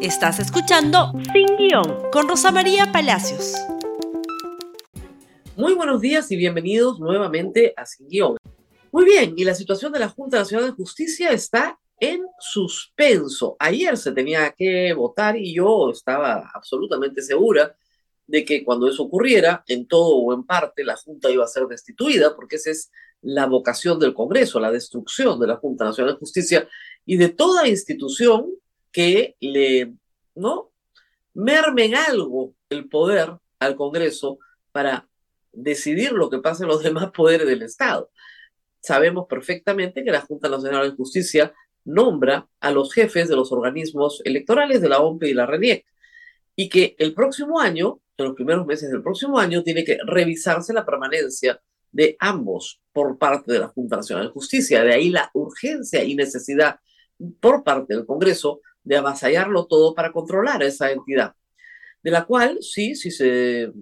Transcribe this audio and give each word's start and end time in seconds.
Estás 0.00 0.38
escuchando 0.40 1.12
Sin 1.32 1.56
Guión 1.56 2.10
con 2.12 2.28
Rosa 2.28 2.52
María 2.52 2.92
Palacios. 2.92 3.54
Muy 5.56 5.72
buenos 5.72 6.02
días 6.02 6.30
y 6.30 6.36
bienvenidos 6.36 7.00
nuevamente 7.00 7.72
a 7.76 7.86
Sin 7.86 8.06
Guión. 8.06 8.36
Muy 8.92 9.06
bien, 9.06 9.32
y 9.38 9.44
la 9.44 9.54
situación 9.54 9.92
de 9.92 10.00
la 10.00 10.10
Junta 10.10 10.38
Nacional 10.38 10.66
de 10.66 10.76
Justicia 10.76 11.30
está 11.30 11.78
en 11.98 12.20
suspenso. 12.38 13.56
Ayer 13.58 13.96
se 13.96 14.12
tenía 14.12 14.52
que 14.52 14.92
votar 14.92 15.38
y 15.38 15.54
yo 15.54 15.90
estaba 15.90 16.50
absolutamente 16.52 17.22
segura 17.22 17.74
de 18.26 18.44
que 18.44 18.62
cuando 18.64 18.88
eso 18.88 19.04
ocurriera, 19.04 19.64
en 19.66 19.88
todo 19.88 20.16
o 20.16 20.34
en 20.34 20.44
parte, 20.44 20.84
la 20.84 20.96
Junta 20.96 21.30
iba 21.30 21.44
a 21.44 21.48
ser 21.48 21.66
destituida, 21.68 22.36
porque 22.36 22.56
esa 22.56 22.70
es 22.70 22.90
la 23.22 23.46
vocación 23.46 23.98
del 23.98 24.12
Congreso, 24.12 24.60
la 24.60 24.70
destrucción 24.70 25.40
de 25.40 25.46
la 25.46 25.56
Junta 25.56 25.84
Nacional 25.86 26.14
de 26.14 26.20
Justicia 26.20 26.68
y 27.06 27.16
de 27.16 27.30
toda 27.30 27.66
institución 27.66 28.46
que 28.92 29.36
le, 29.40 29.94
¿no? 30.34 30.72
Mermen 31.34 31.94
algo 31.94 32.54
el 32.70 32.88
poder 32.88 33.36
al 33.58 33.76
Congreso 33.76 34.38
para 34.72 35.08
decidir 35.52 36.12
lo 36.12 36.30
que 36.30 36.38
pasa 36.38 36.64
en 36.64 36.68
los 36.68 36.82
demás 36.84 37.10
poderes 37.10 37.46
del 37.46 37.62
Estado. 37.62 38.10
Sabemos 38.80 39.26
perfectamente 39.28 40.04
que 40.04 40.10
la 40.10 40.20
Junta 40.20 40.48
Nacional 40.48 40.90
de 40.90 40.96
Justicia 40.96 41.54
nombra 41.84 42.48
a 42.60 42.70
los 42.70 42.92
jefes 42.92 43.28
de 43.28 43.36
los 43.36 43.52
organismos 43.52 44.20
electorales 44.24 44.80
de 44.80 44.88
la 44.88 45.00
OMP 45.00 45.24
y 45.24 45.34
la 45.34 45.46
RENIEC 45.46 45.84
y 46.56 46.68
que 46.68 46.96
el 46.98 47.14
próximo 47.14 47.60
año 47.60 48.00
en 48.16 48.26
los 48.26 48.34
primeros 48.34 48.66
meses 48.66 48.90
del 48.90 49.02
próximo 49.02 49.38
año 49.38 49.62
tiene 49.62 49.84
que 49.84 49.98
revisarse 50.04 50.72
la 50.72 50.86
permanencia 50.86 51.60
de 51.92 52.16
ambos 52.18 52.80
por 52.92 53.18
parte 53.18 53.52
de 53.52 53.58
la 53.58 53.68
Junta 53.68 53.96
Nacional 53.96 54.26
de 54.26 54.32
Justicia. 54.32 54.82
De 54.82 54.94
ahí 54.94 55.10
la 55.10 55.30
urgencia 55.34 56.02
y 56.02 56.14
necesidad 56.14 56.80
por 57.40 57.62
parte 57.62 57.94
del 57.94 58.06
Congreso 58.06 58.60
de 58.86 58.96
avasallarlo 58.96 59.66
todo 59.66 59.94
para 59.94 60.12
controlar 60.12 60.62
a 60.62 60.66
esa 60.66 60.90
entidad, 60.92 61.34
de 62.02 62.10
la 62.12 62.24
cual, 62.24 62.58
sí, 62.62 62.94
si 62.94 63.10
se 63.10 63.72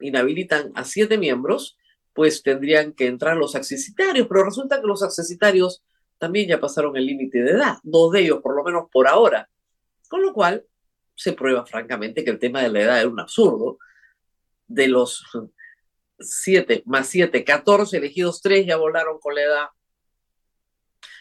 inhabilitan 0.00 0.72
a 0.74 0.84
siete 0.84 1.16
miembros, 1.16 1.78
pues 2.12 2.42
tendrían 2.42 2.92
que 2.92 3.06
entrar 3.06 3.36
los 3.36 3.54
accesitarios, 3.54 4.26
pero 4.26 4.44
resulta 4.44 4.80
que 4.80 4.86
los 4.88 5.04
accesitarios 5.04 5.82
también 6.18 6.48
ya 6.48 6.60
pasaron 6.60 6.96
el 6.96 7.06
límite 7.06 7.38
de 7.38 7.52
edad, 7.52 7.78
dos 7.84 8.12
de 8.12 8.22
ellos 8.22 8.40
por 8.42 8.56
lo 8.56 8.64
menos 8.64 8.88
por 8.92 9.06
ahora, 9.06 9.48
con 10.08 10.22
lo 10.22 10.34
cual 10.34 10.66
se 11.14 11.32
prueba 11.32 11.64
francamente 11.64 12.24
que 12.24 12.30
el 12.30 12.40
tema 12.40 12.60
de 12.60 12.70
la 12.70 12.80
edad 12.80 13.00
era 13.00 13.08
un 13.08 13.20
absurdo. 13.20 13.78
De 14.66 14.86
los 14.86 15.24
siete 16.18 16.82
más 16.84 17.06
siete, 17.06 17.44
catorce 17.44 17.96
elegidos, 17.96 18.42
tres 18.42 18.66
ya 18.66 18.76
volaron 18.76 19.18
con 19.20 19.34
la 19.34 19.42
edad. 19.42 19.66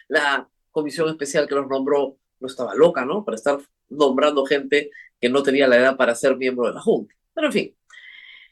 La 0.07 0.49
comisión 0.71 1.07
especial 1.09 1.47
que 1.47 1.55
los 1.55 1.67
nombró 1.67 2.17
no 2.39 2.47
estaba 2.47 2.75
loca, 2.75 3.05
¿no? 3.05 3.23
Para 3.25 3.35
estar 3.35 3.59
nombrando 3.89 4.45
gente 4.45 4.91
que 5.19 5.29
no 5.29 5.43
tenía 5.43 5.67
la 5.67 5.77
edad 5.77 5.97
para 5.97 6.15
ser 6.15 6.37
miembro 6.37 6.67
de 6.67 6.73
la 6.73 6.81
Junta. 6.81 7.13
Pero 7.33 7.47
en 7.47 7.53
fin, 7.53 7.77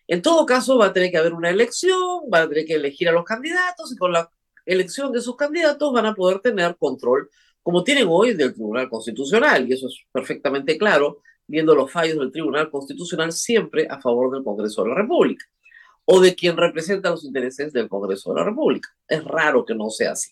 en 0.08 0.22
todo 0.22 0.46
caso 0.46 0.78
va 0.78 0.88
a 0.88 0.94
tener 0.94 1.12
que 1.12 1.18
haber 1.18 1.34
una 1.34 1.50
elección, 1.50 2.22
va 2.34 2.42
a 2.42 2.50
tener 2.50 2.66
que 2.66 2.76
elegir 2.76 3.10
a 3.10 3.12
los 3.12 3.24
candidatos 3.24 3.92
y 3.92 3.98
con 3.98 4.12
la 4.12 4.30
elección 4.66 5.12
de 5.12 5.22
sus 5.22 5.36
candidatos 5.36 5.94
van 5.94 6.06
a 6.06 6.16
poder 6.16 6.40
tener 6.40 6.76
control, 6.78 7.30
como 7.64 7.84
tienen 7.84 8.08
hoy 8.10 8.34
del 8.34 8.54
Tribunal 8.54 8.90
Constitucional, 8.90 9.68
y 9.68 9.74
eso 9.74 9.88
es 9.88 10.00
perfectamente 10.12 10.78
claro, 10.78 11.22
viendo 11.48 11.76
los 11.76 11.92
fallos 11.92 12.20
del 12.20 12.32
Tribunal 12.32 12.70
Constitucional 12.70 13.32
siempre 13.32 13.88
a 13.90 14.00
favor 14.00 14.32
del 14.32 14.44
Congreso 14.44 14.84
de 14.84 14.90
la 14.90 14.96
República 14.96 15.46
o 16.06 16.20
de 16.20 16.36
quien 16.36 16.56
representa 16.56 17.10
los 17.10 17.24
intereses 17.24 17.74
del 17.74 17.90
Congreso 17.90 18.32
de 18.32 18.40
la 18.40 18.46
República. 18.46 18.90
Es 19.08 19.24
raro 19.24 19.66
que 19.66 19.74
no 19.74 19.90
sea 19.90 20.12
así. 20.12 20.32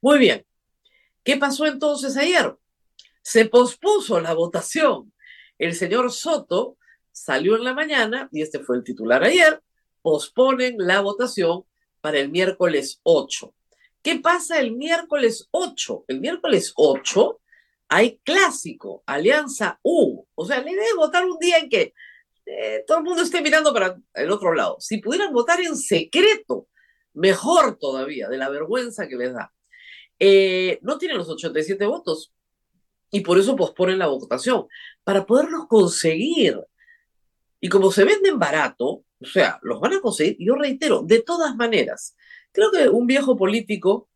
Muy 0.00 0.18
bien. 0.18 0.44
¿Qué 1.22 1.36
pasó 1.36 1.66
entonces 1.66 2.16
ayer? 2.16 2.54
Se 3.26 3.46
pospuso 3.46 4.20
la 4.20 4.34
votación. 4.34 5.12
El 5.58 5.74
señor 5.74 6.12
Soto 6.12 6.78
salió 7.10 7.56
en 7.56 7.64
la 7.64 7.74
mañana, 7.74 8.28
y 8.30 8.40
este 8.40 8.60
fue 8.60 8.76
el 8.76 8.84
titular 8.84 9.24
ayer, 9.24 9.60
posponen 10.00 10.76
la 10.78 11.00
votación 11.00 11.64
para 12.00 12.20
el 12.20 12.30
miércoles 12.30 13.00
8. 13.02 13.52
¿Qué 14.00 14.20
pasa 14.20 14.60
el 14.60 14.76
miércoles 14.76 15.48
8? 15.50 16.04
El 16.06 16.20
miércoles 16.20 16.72
8 16.76 17.40
hay 17.88 18.20
clásico, 18.22 19.02
Alianza 19.06 19.80
U. 19.82 20.24
O 20.36 20.46
sea, 20.46 20.62
le 20.62 20.70
debe 20.70 20.94
votar 20.94 21.24
un 21.24 21.36
día 21.40 21.58
en 21.58 21.68
que 21.68 21.94
eh, 22.46 22.84
todo 22.86 22.98
el 22.98 23.04
mundo 23.04 23.22
esté 23.22 23.42
mirando 23.42 23.74
para 23.74 23.98
el 24.14 24.30
otro 24.30 24.54
lado. 24.54 24.76
Si 24.78 24.98
pudieran 24.98 25.32
votar 25.32 25.60
en 25.60 25.76
secreto, 25.76 26.68
mejor 27.14 27.76
todavía, 27.76 28.28
de 28.28 28.36
la 28.36 28.50
vergüenza 28.50 29.08
que 29.08 29.16
les 29.16 29.34
da. 29.34 29.52
Eh, 30.16 30.78
no 30.82 30.96
tienen 30.96 31.18
los 31.18 31.28
87 31.28 31.84
votos 31.86 32.32
y 33.10 33.20
por 33.20 33.38
eso 33.38 33.56
posponen 33.56 33.98
la 33.98 34.06
votación, 34.06 34.66
para 35.04 35.26
poderlos 35.26 35.66
conseguir. 35.68 36.60
Y 37.60 37.68
como 37.68 37.90
se 37.90 38.04
venden 38.04 38.38
barato, 38.38 39.04
o 39.20 39.24
sea, 39.24 39.58
los 39.62 39.80
van 39.80 39.94
a 39.94 40.00
conseguir, 40.00 40.36
yo 40.38 40.54
reitero, 40.54 41.02
de 41.02 41.22
todas 41.22 41.56
maneras, 41.56 42.16
creo 42.52 42.70
que 42.70 42.88
un 42.88 43.06
viejo 43.06 43.36
político, 43.36 44.08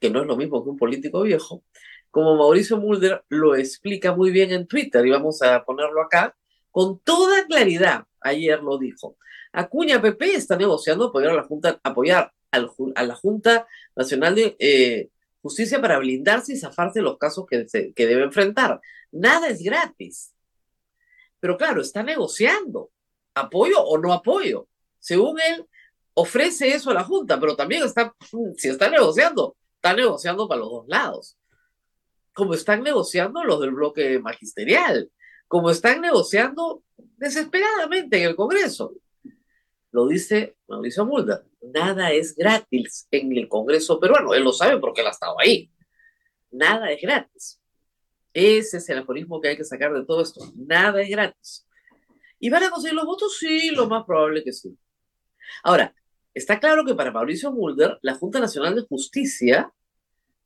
que 0.00 0.10
no 0.10 0.20
es 0.20 0.26
lo 0.26 0.36
mismo 0.36 0.62
que 0.62 0.70
un 0.70 0.76
político 0.76 1.22
viejo, 1.22 1.64
como 2.10 2.36
Mauricio 2.36 2.78
Mulder 2.78 3.24
lo 3.28 3.56
explica 3.56 4.14
muy 4.14 4.30
bien 4.30 4.52
en 4.52 4.66
Twitter, 4.66 5.04
y 5.06 5.10
vamos 5.10 5.42
a 5.42 5.64
ponerlo 5.64 6.02
acá, 6.02 6.36
con 6.70 7.00
toda 7.00 7.46
claridad, 7.46 8.04
ayer 8.20 8.62
lo 8.62 8.78
dijo. 8.78 9.16
Acuña 9.52 10.00
PP 10.00 10.34
está 10.34 10.56
negociando 10.56 11.06
apoyar 11.06 11.32
a 11.32 11.34
la 11.34 11.42
Junta, 11.42 11.80
apoyar 11.82 12.32
a 12.50 13.02
la 13.02 13.14
Junta 13.14 13.66
Nacional 13.96 14.34
de 14.34 14.56
eh, 14.58 15.10
Justicia 15.42 15.80
para 15.80 15.98
blindarse 15.98 16.52
y 16.52 16.58
zafarse 16.58 17.00
los 17.00 17.18
casos 17.18 17.46
que, 17.46 17.66
que 17.94 18.06
debe 18.06 18.24
enfrentar. 18.24 18.80
Nada 19.12 19.48
es 19.48 19.62
gratis. 19.62 20.34
Pero 21.40 21.56
claro, 21.56 21.80
está 21.80 22.02
negociando. 22.02 22.90
¿Apoyo 23.34 23.80
o 23.80 23.98
no 23.98 24.12
apoyo? 24.12 24.66
Según 24.98 25.38
él, 25.40 25.66
ofrece 26.14 26.68
eso 26.68 26.90
a 26.90 26.94
la 26.94 27.04
Junta, 27.04 27.38
pero 27.38 27.54
también 27.54 27.84
está, 27.84 28.14
si 28.56 28.68
está 28.68 28.90
negociando, 28.90 29.56
está 29.76 29.94
negociando 29.94 30.48
para 30.48 30.60
los 30.60 30.70
dos 30.70 30.88
lados 30.88 31.38
como 32.38 32.54
están 32.54 32.84
negociando 32.84 33.42
los 33.42 33.60
del 33.60 33.72
bloque 33.72 34.20
magisterial, 34.20 35.10
como 35.48 35.70
están 35.70 36.00
negociando 36.00 36.84
desesperadamente 37.16 38.18
en 38.18 38.28
el 38.28 38.36
Congreso. 38.36 38.92
Lo 39.90 40.06
dice 40.06 40.56
Mauricio 40.68 41.06
Mulder, 41.06 41.44
nada 41.62 42.12
es 42.12 42.34
gratis 42.36 43.06
en 43.10 43.36
el 43.36 43.48
Congreso 43.48 43.98
peruano, 43.98 44.34
él 44.34 44.44
lo 44.44 44.52
sabe 44.52 44.78
porque 44.78 45.00
él 45.00 45.06
ha 45.06 45.10
estado 45.10 45.36
ahí. 45.40 45.70
Nada 46.50 46.90
es 46.90 47.00
gratis. 47.00 47.60
Ese 48.32 48.76
es 48.76 48.88
el 48.88 48.98
aforismo 48.98 49.40
que 49.40 49.48
hay 49.48 49.56
que 49.56 49.64
sacar 49.64 49.92
de 49.92 50.04
todo 50.04 50.22
esto. 50.22 50.40
Nada 50.54 51.00
es 51.00 51.08
gratis. 51.08 51.66
¿Y 52.38 52.50
van 52.50 52.62
a 52.62 52.70
conseguir 52.70 52.94
los 52.94 53.06
votos? 53.06 53.36
Sí, 53.38 53.70
lo 53.70 53.88
más 53.88 54.04
probable 54.04 54.44
que 54.44 54.52
sí. 54.52 54.76
Ahora, 55.62 55.94
está 56.34 56.60
claro 56.60 56.84
que 56.84 56.94
para 56.94 57.10
Mauricio 57.10 57.50
Mulder, 57.50 57.98
la 58.02 58.14
Junta 58.14 58.38
Nacional 58.38 58.74
de 58.74 58.82
Justicia 58.82 59.72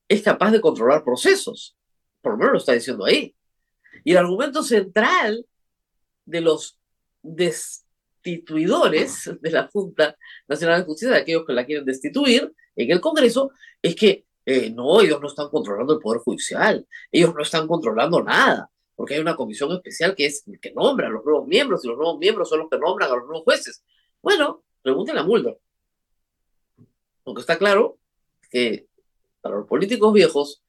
es 0.09 0.23
capaz 0.23 0.53
de 0.53 0.61
controlar 0.61 1.05
procesos 1.05 1.77
por 2.23 2.33
lo 2.33 2.39
menos 2.39 2.53
lo 2.53 2.59
está 2.59 2.73
diciendo 2.73 3.05
ahí. 3.05 3.35
Y 4.05 4.13
el 4.13 4.19
argumento 4.19 4.63
central 4.63 5.45
de 6.25 6.41
los 6.41 6.79
destituidores 8.23 9.31
de 9.41 9.51
la 9.51 9.69
Junta 9.73 10.17
Nacional 10.47 10.81
de 10.81 10.87
Justicia, 10.87 11.15
de 11.15 11.21
aquellos 11.21 11.45
que 11.47 11.53
la 11.53 11.65
quieren 11.65 11.85
destituir 11.85 12.53
en 12.77 12.91
el 12.91 13.01
Congreso, 13.01 13.51
es 13.81 13.95
que 13.95 14.27
eh, 14.45 14.71
no, 14.71 15.01
ellos 15.01 15.21
no 15.21 15.29
están 15.29 15.49
controlando 15.49 15.95
el 15.95 16.01
Poder 16.01 16.21
Judicial, 16.21 16.87
ellos 17.11 17.35
no 17.35 17.43
están 17.43 17.67
controlando 17.67 18.23
nada, 18.23 18.71
porque 18.95 19.15
hay 19.15 19.21
una 19.21 19.37
comisión 19.37 19.73
especial 19.73 20.15
que 20.15 20.27
es 20.27 20.47
el 20.47 20.61
que 20.61 20.73
nombra 20.73 21.09
a 21.09 21.11
los 21.11 21.25
nuevos 21.25 21.47
miembros 21.47 21.85
y 21.85 21.89
los 21.89 21.97
nuevos 21.97 22.19
miembros 22.19 22.49
son 22.49 22.61
los 22.61 22.71
que 22.71 22.79
nombran 22.79 23.11
a 23.11 23.17
los 23.17 23.25
nuevos 23.25 23.45
jueces. 23.45 23.83
Bueno, 24.21 24.63
pregúntenle 24.83 25.21
a 25.21 25.25
Mulder. 25.25 25.59
Porque 27.25 27.41
está 27.41 27.57
claro 27.57 27.99
que 28.51 28.87
para 29.41 29.57
los 29.57 29.67
políticos 29.67 30.13
viejos 30.13 30.63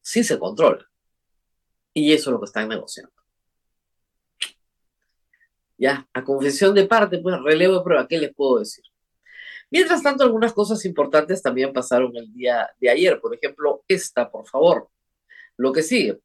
sí 0.00 0.22
se 0.22 0.38
controla. 0.38 0.88
Y 1.92 2.12
eso 2.12 2.30
es 2.30 2.32
lo 2.32 2.40
que 2.40 2.46
están 2.46 2.68
negociando. 2.68 3.17
Ya, 5.78 6.08
a 6.12 6.24
confesión 6.24 6.74
de 6.74 6.86
parte, 6.86 7.18
pues 7.18 7.36
relevo 7.42 7.78
de 7.78 7.84
prueba, 7.84 8.08
¿qué 8.08 8.18
les 8.18 8.34
puedo 8.34 8.58
decir? 8.58 8.84
Mientras 9.70 10.02
tanto, 10.02 10.24
algunas 10.24 10.52
cosas 10.52 10.84
importantes 10.84 11.42
también 11.42 11.72
pasaron 11.72 12.16
el 12.16 12.32
día 12.32 12.68
de 12.80 12.90
ayer. 12.90 13.20
Por 13.20 13.34
ejemplo, 13.34 13.84
esta, 13.86 14.30
por 14.30 14.46
favor. 14.48 14.88
Lo 15.56 15.72
que 15.72 15.82
sigue. 15.82 16.18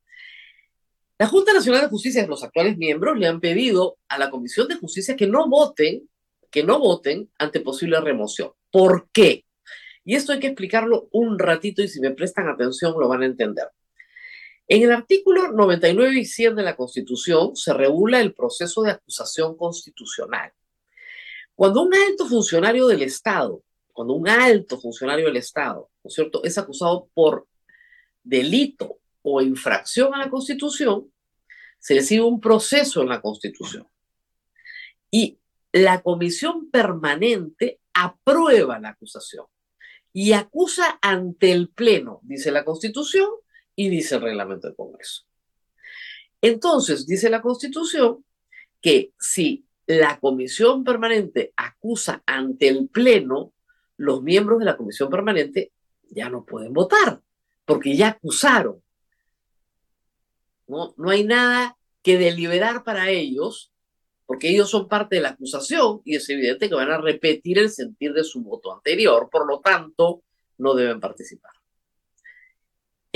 La 1.20 1.28
Junta 1.28 1.54
Nacional 1.54 1.82
de 1.82 1.90
Justicia, 1.90 2.26
los 2.26 2.44
actuales 2.44 2.78
miembros, 2.78 3.18
le 3.18 3.28
han 3.28 3.40
pedido 3.40 3.98
a 4.08 4.18
la 4.18 4.30
Comisión 4.30 4.68
de 4.68 4.76
Justicia 4.76 5.16
que 5.16 5.28
no 5.28 5.48
voten, 5.48 6.10
que 6.50 6.64
no 6.64 6.80
voten 6.80 7.30
ante 7.38 7.60
posible 7.60 8.00
remoción. 8.00 8.52
¿Por 8.72 9.10
qué? 9.12 9.46
Y 10.06 10.16
esto 10.16 10.34
hay 10.34 10.40
que 10.40 10.48
explicarlo 10.48 11.10
un 11.12 11.38
ratito 11.38 11.82
y 11.82 11.88
si 11.88 12.00
me 12.00 12.12
prestan 12.12 12.50
atención 12.50 12.94
lo 13.00 13.08
van 13.08 13.22
a 13.22 13.26
entender. 13.26 13.68
En 14.68 14.82
el 14.84 14.92
artículo 14.92 15.52
99 15.52 16.20
y 16.20 16.26
100 16.26 16.56
de 16.56 16.64
la 16.64 16.76
Constitución 16.76 17.56
se 17.56 17.74
regula 17.74 18.22
el 18.22 18.34
proceso 18.34 18.82
de 18.82 18.92
acusación 18.92 19.58
constitucional. 19.58 20.54
Cuando 21.54 21.82
un 21.82 21.94
alto 21.94 22.26
funcionario 22.26 22.88
del 22.88 23.02
Estado, 23.02 23.62
cuando 23.92 24.14
un 24.14 24.28
alto 24.28 24.80
funcionario 24.80 25.28
del 25.28 25.38
Estado, 25.38 25.90
¿no 26.04 26.08
es 26.08 26.14
cierto?, 26.14 26.44
es 26.44 26.58
acusado 26.58 27.10
por 27.14 27.48
delito 28.24 29.00
o 29.22 29.42
infracción 29.42 30.14
a 30.14 30.18
la 30.18 30.30
Constitución, 30.30 31.12
se 31.78 32.02
sigue 32.02 32.22
un 32.22 32.40
proceso 32.40 33.02
en 33.02 33.10
la 33.10 33.22
Constitución. 33.22 33.88
Y 35.12 35.40
la 35.74 36.02
comisión 36.02 36.72
permanente 36.72 37.82
aprueba 37.94 38.80
la 38.80 38.90
acusación 38.90 39.46
y 40.14 40.32
acusa 40.32 41.00
ante 41.02 41.52
el 41.52 41.70
Pleno, 41.70 42.22
dice 42.24 42.52
la 42.52 42.64
Constitución 42.64 43.30
y 43.76 43.90
dice 43.90 44.16
el 44.16 44.22
reglamento 44.22 44.68
del 44.68 44.76
Congreso. 44.76 45.24
Entonces, 46.42 47.06
dice 47.06 47.30
la 47.30 47.42
Constitución 47.42 48.24
que 48.82 49.14
si 49.18 49.66
la 49.86 50.20
comisión 50.20 50.84
permanente 50.84 51.54
acusa 51.56 52.24
ante 52.26 52.68
el 52.68 52.90
Pleno, 52.90 53.54
los 53.98 54.22
miembros 54.22 54.60
de 54.60 54.66
la 54.66 54.78
comisión 54.78 55.10
permanente 55.10 55.72
ya 56.10 56.30
no 56.30 56.46
pueden 56.46 56.74
votar, 56.74 57.22
porque 57.66 57.96
ya 57.96 58.10
acusaron. 58.10 58.82
No, 60.68 60.94
no 60.98 61.10
hay 61.10 61.24
nada 61.24 61.78
que 62.02 62.18
deliberar 62.18 62.84
para 62.84 63.10
ellos, 63.10 63.72
porque 64.26 64.50
ellos 64.50 64.70
son 64.70 64.88
parte 64.88 65.16
de 65.16 65.22
la 65.22 65.30
acusación 65.30 66.02
y 66.06 66.16
es 66.16 66.30
evidente 66.30 66.70
que 66.70 66.76
van 66.76 66.92
a 66.92 66.98
repetir 66.98 67.60
el 67.60 67.70
sentir 67.70 68.14
de 68.14 68.24
su 68.24 68.42
voto 68.42 68.74
anterior, 68.74 69.30
por 69.32 69.48
lo 69.48 69.60
tanto, 69.60 70.24
no 70.58 70.74
deben 70.74 71.00
participar. 71.00 71.54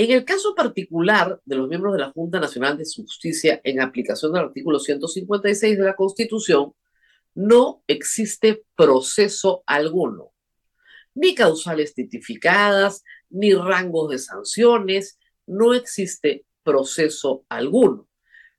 En 0.00 0.12
el 0.12 0.24
caso 0.24 0.54
particular 0.54 1.40
de 1.44 1.56
los 1.56 1.68
miembros 1.68 1.92
de 1.92 1.98
la 1.98 2.12
Junta 2.12 2.38
Nacional 2.38 2.78
de 2.78 2.84
Justicia, 2.84 3.60
en 3.64 3.80
aplicación 3.80 4.32
del 4.32 4.44
artículo 4.44 4.78
156 4.78 5.76
de 5.76 5.84
la 5.84 5.96
Constitución, 5.96 6.72
no 7.34 7.82
existe 7.88 8.62
proceso 8.76 9.64
alguno, 9.66 10.32
ni 11.14 11.34
causales 11.34 11.94
tipificadas, 11.94 13.02
ni 13.28 13.52
rangos 13.54 14.10
de 14.10 14.18
sanciones, 14.18 15.18
no 15.48 15.74
existe 15.74 16.46
proceso 16.62 17.44
alguno. 17.48 18.08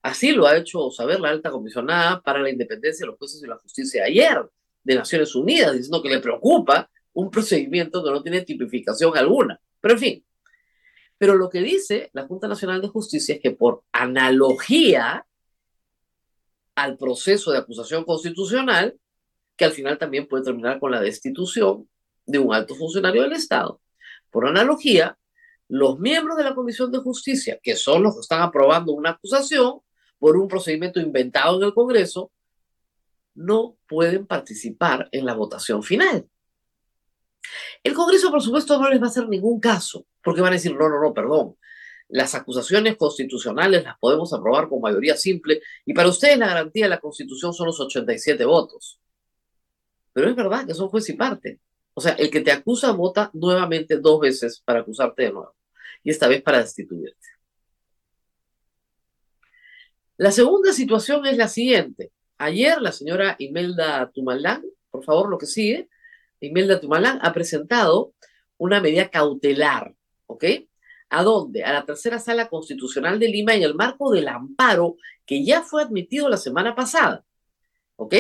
Así 0.01 0.33
lo 0.33 0.45
ha 0.45 0.57
hecho 0.57 0.92
saber 0.92 1.21
la 1.21 1.30
alta 1.30 1.51
comisionada 1.51 2.21
para 2.21 2.42
la 2.42 2.50
independencia 2.50 3.06
de 3.06 3.12
los 3.12 3.18
jueces 3.18 3.42
y 3.42 3.47
la 3.47 3.57
justicia 3.57 4.03
ayer 4.03 4.45
de 4.83 4.95
Naciones 4.95 5.33
Unidas, 5.35 5.71
diciendo 5.71 6.03
que 6.03 6.09
le 6.09 6.19
preocupa 6.19 6.89
un 7.13 7.31
procedimiento 7.31 8.03
que 8.03 8.12
no 8.12 8.21
tiene 8.21 8.42
tipificación 8.42 9.18
alguna. 9.18 9.57
Pero 9.80 9.94
en 9.94 10.00
fin, 10.00 10.25
pero 11.19 11.36
lo 11.36 11.50
que 11.50 11.60
dice 11.60 12.10
la 12.13 12.25
Junta 12.25 12.48
Nacional 12.48 12.81
de 12.81 12.88
Justicia 12.88 13.36
es 13.36 13.42
que 13.42 13.51
por 13.51 13.83
analogía 13.92 15.27
al 16.75 16.98
proceso 16.98 17.51
de 17.51 17.57
acusación 17.57 18.06
constitucional, 18.06 18.98
que 19.57 19.66
al 19.66 19.74
final 19.74 19.98
también 19.98 20.27
puede 20.27 20.45
terminar 20.45 20.80
con 20.80 20.92
la 20.92 21.01
destitución 21.01 21.89
de 22.25 22.39
un 22.39 22.54
alto 22.54 22.74
funcionario 22.74 23.24
del 23.24 23.33
Estado, 23.33 23.81
por 24.31 24.48
analogía, 24.48 25.18
los 25.68 26.00
miembros 26.00 26.38
de 26.38 26.45
la 26.45 26.56
Comisión 26.56 26.89
de 26.89 27.00
Justicia, 27.00 27.60
que 27.62 27.75
son 27.75 28.01
los 28.01 28.16
que 28.16 28.21
están 28.21 28.42
aprobando 28.42 28.94
una 28.94 29.12
acusación 29.12 29.81
por 30.19 30.38
un 30.38 30.48
procedimiento 30.48 31.01
inventado 31.01 31.57
en 31.57 31.63
el 31.63 31.74
Congreso, 31.74 32.31
no 33.36 33.75
pueden 33.89 34.25
participar 34.25 35.10
en 35.12 35.25
la 35.25 35.33
votación 35.33 35.83
final. 35.83 36.30
El 37.84 37.94
Congreso, 37.94 38.30
por 38.30 38.42
supuesto, 38.42 38.80
no 38.80 38.90
les 38.90 39.02
va 39.02 39.06
a 39.06 39.10
hacer 39.10 39.28
ningún 39.28 39.60
caso, 39.60 40.06
porque 40.24 40.42
van 40.42 40.52
a 40.52 40.56
decir, 40.56 40.76
no, 40.76 40.90
no, 40.90 41.02
no, 41.02 41.14
perdón. 41.14 41.56
Las 42.10 42.36
acusaciones 42.36 42.98
constitucionales 42.98 43.84
las 43.84 43.98
podemos 44.00 44.34
aprobar 44.34 44.68
con 44.68 44.81
mayoría 44.81 45.16
simple 45.16 45.62
y 45.86 45.94
para 45.94 46.10
ustedes 46.10 46.38
la 46.38 46.48
garantía 46.48 46.86
de 46.86 46.90
la 46.90 47.00
Constitución 47.00 47.54
son 47.54 47.68
los 47.68 47.80
87 47.80 48.44
votos. 48.46 49.00
Pero 50.12 50.30
es 50.30 50.36
verdad 50.36 50.66
que 50.66 50.74
son 50.74 50.90
juez 50.90 51.08
y 51.10 51.14
parte. 51.14 51.60
O 51.94 52.02
sea, 52.02 52.14
el 52.14 52.31
que 52.31 52.42
te 52.42 52.52
acusa 52.52 52.92
vota 52.92 53.30
nuevamente 53.34 53.98
dos 53.98 54.20
veces 54.22 54.62
para 54.66 54.80
acusarte 54.80 55.24
de 55.24 55.34
nuevo 55.34 55.56
y 56.04 56.10
esta 56.10 56.28
vez 56.28 56.42
para 56.42 56.60
destituirte. 56.60 57.28
La 60.18 60.31
segunda 60.31 60.74
situación 60.74 61.26
es 61.26 61.38
la 61.38 61.48
siguiente. 61.48 62.12
Ayer 62.38 62.81
la 62.81 62.92
señora 62.92 63.36
Imelda 63.40 64.12
Tumalán, 64.14 64.64
por 64.92 65.04
favor, 65.04 65.30
lo 65.30 65.38
que 65.38 65.46
sigue, 65.46 65.90
Imelda 66.41 66.80
Tumalán 66.80 67.19
ha 67.21 67.33
presentado 67.33 68.13
una 68.57 68.81
medida 68.81 69.09
cautelar, 69.09 69.94
¿ok? 70.27 70.45
¿A 71.09 71.24
dónde? 71.24 71.63
A 71.63 71.74
la 71.74 71.86
tercera 71.86 72.19
sala 72.19 72.50
constitucional 72.50 73.19
de 73.19 73.30
Lima 73.30 73.56
en 73.56 73.63
el 73.63 73.75
marco 73.75 74.12
del 74.12 74.27
amparo 74.27 74.97
que 75.25 75.44
ya 75.44 75.63
fue 75.63 75.81
admitido 75.81 76.30
la 76.30 76.38
semana 76.38 76.75
pasada, 76.75 77.24
¿ok? 77.95 78.15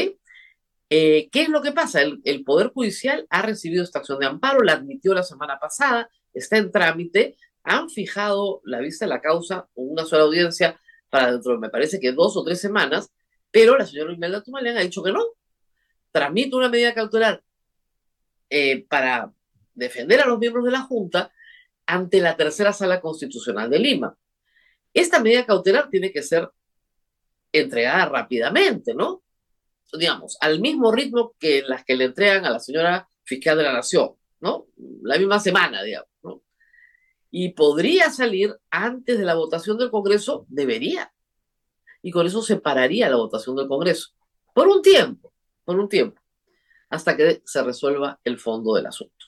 Eh, 0.89 1.29
¿Qué 1.31 1.43
es 1.43 1.49
lo 1.49 1.61
que 1.61 1.71
pasa? 1.71 2.01
El, 2.01 2.43
Poder 2.43 2.71
Judicial 2.73 3.27
ha 3.29 3.43
recibido 3.43 3.83
esta 3.83 3.99
acción 3.99 4.19
de 4.19 4.25
amparo, 4.25 4.61
la 4.61 4.73
admitió 4.73 5.13
la 5.13 5.23
semana 5.23 5.59
pasada, 5.59 6.09
está 6.33 6.57
en 6.57 6.71
trámite, 6.71 7.37
han 7.63 7.89
fijado 7.89 8.61
la 8.63 8.79
vista 8.79 9.05
de 9.05 9.09
la 9.09 9.21
causa 9.21 9.67
con 9.75 9.91
una 9.91 10.05
sola 10.05 10.23
audiencia 10.23 10.79
para 11.09 11.31
dentro 11.31 11.53
de, 11.53 11.59
me 11.59 11.69
parece 11.69 11.99
que 11.99 12.11
dos 12.11 12.35
o 12.37 12.43
tres 12.43 12.59
semanas, 12.59 13.11
pero 13.51 13.77
la 13.77 13.85
señora 13.85 14.13
Imelda 14.13 14.43
Tumalán 14.43 14.77
ha 14.77 14.81
dicho 14.81 15.03
que 15.03 15.11
no. 15.11 15.23
Tramite 16.11 16.55
una 16.55 16.69
medida 16.69 16.93
cautelar 16.95 17.43
eh, 18.49 18.85
para 18.87 19.31
defender 19.73 20.21
a 20.21 20.27
los 20.27 20.39
miembros 20.39 20.65
de 20.65 20.71
la 20.71 20.81
Junta 20.81 21.31
ante 21.85 22.21
la 22.21 22.35
tercera 22.35 22.73
sala 22.73 23.01
constitucional 23.01 23.69
de 23.69 23.79
Lima. 23.79 24.17
Esta 24.93 25.19
medida 25.19 25.45
cautelar 25.45 25.89
tiene 25.89 26.11
que 26.11 26.23
ser 26.23 26.49
entregada 27.51 28.05
rápidamente, 28.05 28.93
¿no? 28.93 29.23
Digamos, 29.93 30.37
al 30.41 30.59
mismo 30.59 30.91
ritmo 30.91 31.35
que 31.39 31.63
las 31.63 31.83
que 31.83 31.95
le 31.95 32.05
entregan 32.05 32.45
a 32.45 32.51
la 32.51 32.59
señora 32.59 33.07
fiscal 33.23 33.57
de 33.57 33.63
la 33.63 33.73
Nación, 33.73 34.11
¿no? 34.39 34.67
La 35.01 35.17
misma 35.17 35.39
semana, 35.39 35.81
digamos, 35.81 36.09
¿no? 36.21 36.43
Y 37.31 37.49
podría 37.49 38.09
salir 38.09 38.55
antes 38.69 39.17
de 39.17 39.25
la 39.25 39.35
votación 39.35 39.77
del 39.77 39.91
Congreso, 39.91 40.45
debería. 40.49 41.11
Y 42.01 42.11
con 42.11 42.25
eso 42.25 42.41
se 42.41 42.57
pararía 42.57 43.09
la 43.09 43.17
votación 43.17 43.55
del 43.55 43.67
Congreso. 43.67 44.09
Por 44.53 44.67
un 44.67 44.81
tiempo, 44.81 45.33
por 45.63 45.79
un 45.79 45.89
tiempo 45.89 46.18
hasta 46.89 47.15
que 47.15 47.41
se 47.45 47.63
resuelva 47.63 48.19
el 48.23 48.39
fondo 48.39 48.73
del 48.73 48.87
asunto, 48.87 49.25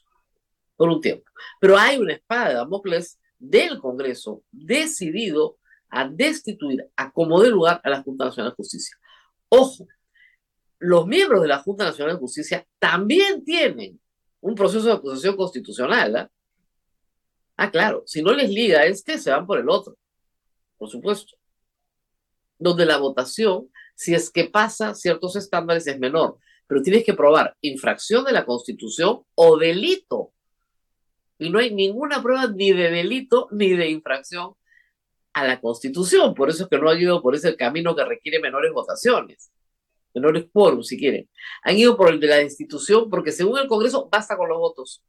por 0.76 0.90
un 0.90 1.00
tiempo. 1.00 1.30
Pero 1.60 1.78
hay 1.78 1.98
una 1.98 2.14
espada 2.14 2.50
de 2.50 2.56
Damocles 2.56 3.20
del 3.38 3.80
Congreso 3.80 4.44
decidido 4.52 5.58
a 5.90 6.08
destituir, 6.08 6.90
a 6.96 7.12
como 7.12 7.42
de 7.42 7.50
lugar 7.50 7.82
a 7.84 7.90
la 7.90 8.02
Junta 8.02 8.26
Nacional 8.26 8.52
de 8.52 8.56
Justicia. 8.56 8.98
Ojo, 9.50 9.88
los 10.80 11.06
miembros 11.06 11.42
de 11.42 11.48
la 11.48 11.60
Junta 11.60 11.86
Nacional 11.86 12.16
de 12.16 12.20
Justicia 12.20 12.68
también 12.80 13.44
tienen 13.44 14.00
un 14.40 14.56
proceso 14.56 14.86
de 14.86 14.94
acusación 14.94 15.36
constitucional. 15.36 16.16
¿ah? 16.16 16.32
ah, 17.58 17.70
claro, 17.70 18.04
si 18.08 18.24
no 18.24 18.34
les 18.34 18.50
liga 18.50 18.86
este, 18.86 19.20
se 19.20 19.30
van 19.30 19.46
por 19.46 19.60
el 19.60 19.70
otro, 19.70 19.98
por 20.78 20.90
supuesto. 20.90 21.36
Donde 22.58 22.86
la 22.86 22.98
votación, 22.98 23.70
si 23.96 24.16
es 24.16 24.32
que 24.32 24.46
pasa 24.46 24.96
ciertos 24.96 25.36
estándares, 25.36 25.86
es 25.86 26.00
menor 26.00 26.40
pero 26.72 26.82
tienes 26.82 27.04
que 27.04 27.14
probar 27.14 27.58
infracción 27.60 28.24
de 28.24 28.32
la 28.32 28.46
Constitución 28.46 29.26
o 29.36 29.58
delito. 29.58 30.32
Y 31.38 31.50
no 31.50 31.60
hay 31.60 31.76
ninguna 31.76 32.24
prueba 32.24 32.48
ni 32.48 32.72
de 32.72 32.90
delito 32.90 33.50
ni 33.52 33.72
de 33.72 33.90
infracción 33.90 34.54
a 35.34 35.46
la 35.46 35.60
Constitución. 35.60 36.34
Por 36.34 36.50
eso 36.50 36.64
es 36.64 36.70
que 36.70 36.78
no 36.78 36.90
han 36.90 36.98
ido 36.98 37.22
por 37.22 37.36
ese 37.36 37.58
camino 37.58 37.94
que 37.94 38.06
requiere 38.06 38.40
menores 38.40 38.72
votaciones, 38.72 39.52
menores 40.14 40.46
quórum, 40.54 40.82
si 40.82 40.98
quieren. 40.98 41.30
Han 41.64 41.78
ido 41.78 41.98
por 41.98 42.08
el 42.10 42.22
de 42.22 42.28
la 42.28 42.38
destitución 42.38 43.10
porque 43.10 43.34
según 43.34 43.60
el 43.60 43.68
Congreso 43.68 44.08
basta 44.10 44.38
con 44.38 44.48
los 44.48 44.58
votos. 44.58 45.04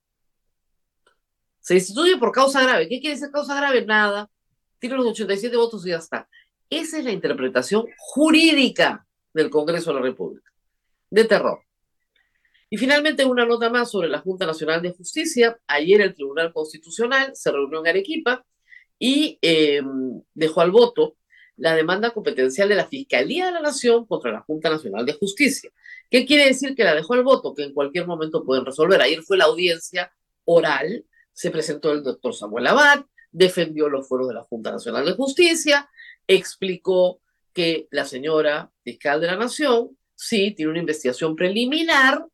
Se 1.60 1.74
destituye 1.74 2.16
por 2.16 2.32
causa 2.32 2.60
grave. 2.60 2.88
¿Qué 2.88 2.98
quiere 2.98 3.14
decir 3.14 3.30
causa 3.30 3.54
grave? 3.54 3.86
Nada. 3.86 4.28
Tiene 4.80 4.96
los 4.96 5.06
87 5.06 5.56
votos 5.56 5.86
y 5.86 5.90
ya 5.90 5.98
está. 5.98 6.28
Esa 6.68 6.98
es 6.98 7.04
la 7.04 7.12
interpretación 7.12 7.86
jurídica 7.98 9.06
del 9.32 9.48
Congreso 9.48 9.90
de 9.90 10.00
la 10.00 10.02
República 10.02 10.51
de 11.12 11.24
terror. 11.24 11.60
Y 12.70 12.78
finalmente 12.78 13.24
una 13.26 13.44
nota 13.44 13.68
más 13.68 13.90
sobre 13.90 14.08
la 14.08 14.20
Junta 14.20 14.46
Nacional 14.46 14.80
de 14.80 14.92
Justicia. 14.92 15.58
Ayer 15.66 16.00
el 16.00 16.14
Tribunal 16.14 16.54
Constitucional 16.54 17.32
se 17.34 17.52
reunió 17.52 17.80
en 17.80 17.86
Arequipa 17.86 18.46
y 18.98 19.38
em, 19.42 20.22
dejó 20.32 20.62
al 20.62 20.70
voto 20.70 21.16
la 21.56 21.74
demanda 21.74 22.12
competencial 22.12 22.70
de 22.70 22.76
la 22.76 22.86
Fiscalía 22.86 23.46
de 23.46 23.52
la 23.52 23.60
Nación 23.60 24.06
contra 24.06 24.32
la 24.32 24.40
Junta 24.40 24.70
Nacional 24.70 25.04
de 25.04 25.12
Justicia. 25.12 25.70
¿Qué 26.10 26.24
quiere 26.24 26.46
decir 26.46 26.74
que 26.74 26.82
la 26.82 26.94
dejó 26.94 27.12
al 27.12 27.22
voto? 27.22 27.54
Que 27.54 27.64
en 27.64 27.74
cualquier 27.74 28.06
momento 28.06 28.42
pueden 28.42 28.64
resolver. 28.64 29.02
Ayer 29.02 29.22
fue 29.22 29.36
la 29.36 29.44
audiencia 29.44 30.10
oral, 30.46 31.04
se 31.34 31.50
presentó 31.50 31.92
el 31.92 32.02
doctor 32.02 32.34
Samuel 32.34 32.68
Abad, 32.68 33.04
defendió 33.30 33.90
los 33.90 34.08
foros 34.08 34.28
de 34.28 34.34
la 34.34 34.44
Junta 34.44 34.72
Nacional 34.72 35.04
de 35.04 35.12
Justicia, 35.12 35.90
explicó 36.26 37.20
que 37.52 37.86
la 37.90 38.06
señora 38.06 38.72
fiscal 38.82 39.20
de 39.20 39.26
la 39.26 39.36
Nación 39.36 39.98
sí, 40.22 40.52
tiene 40.52 40.70
una 40.70 40.80
investigación 40.80 41.34
preliminar 41.34 42.26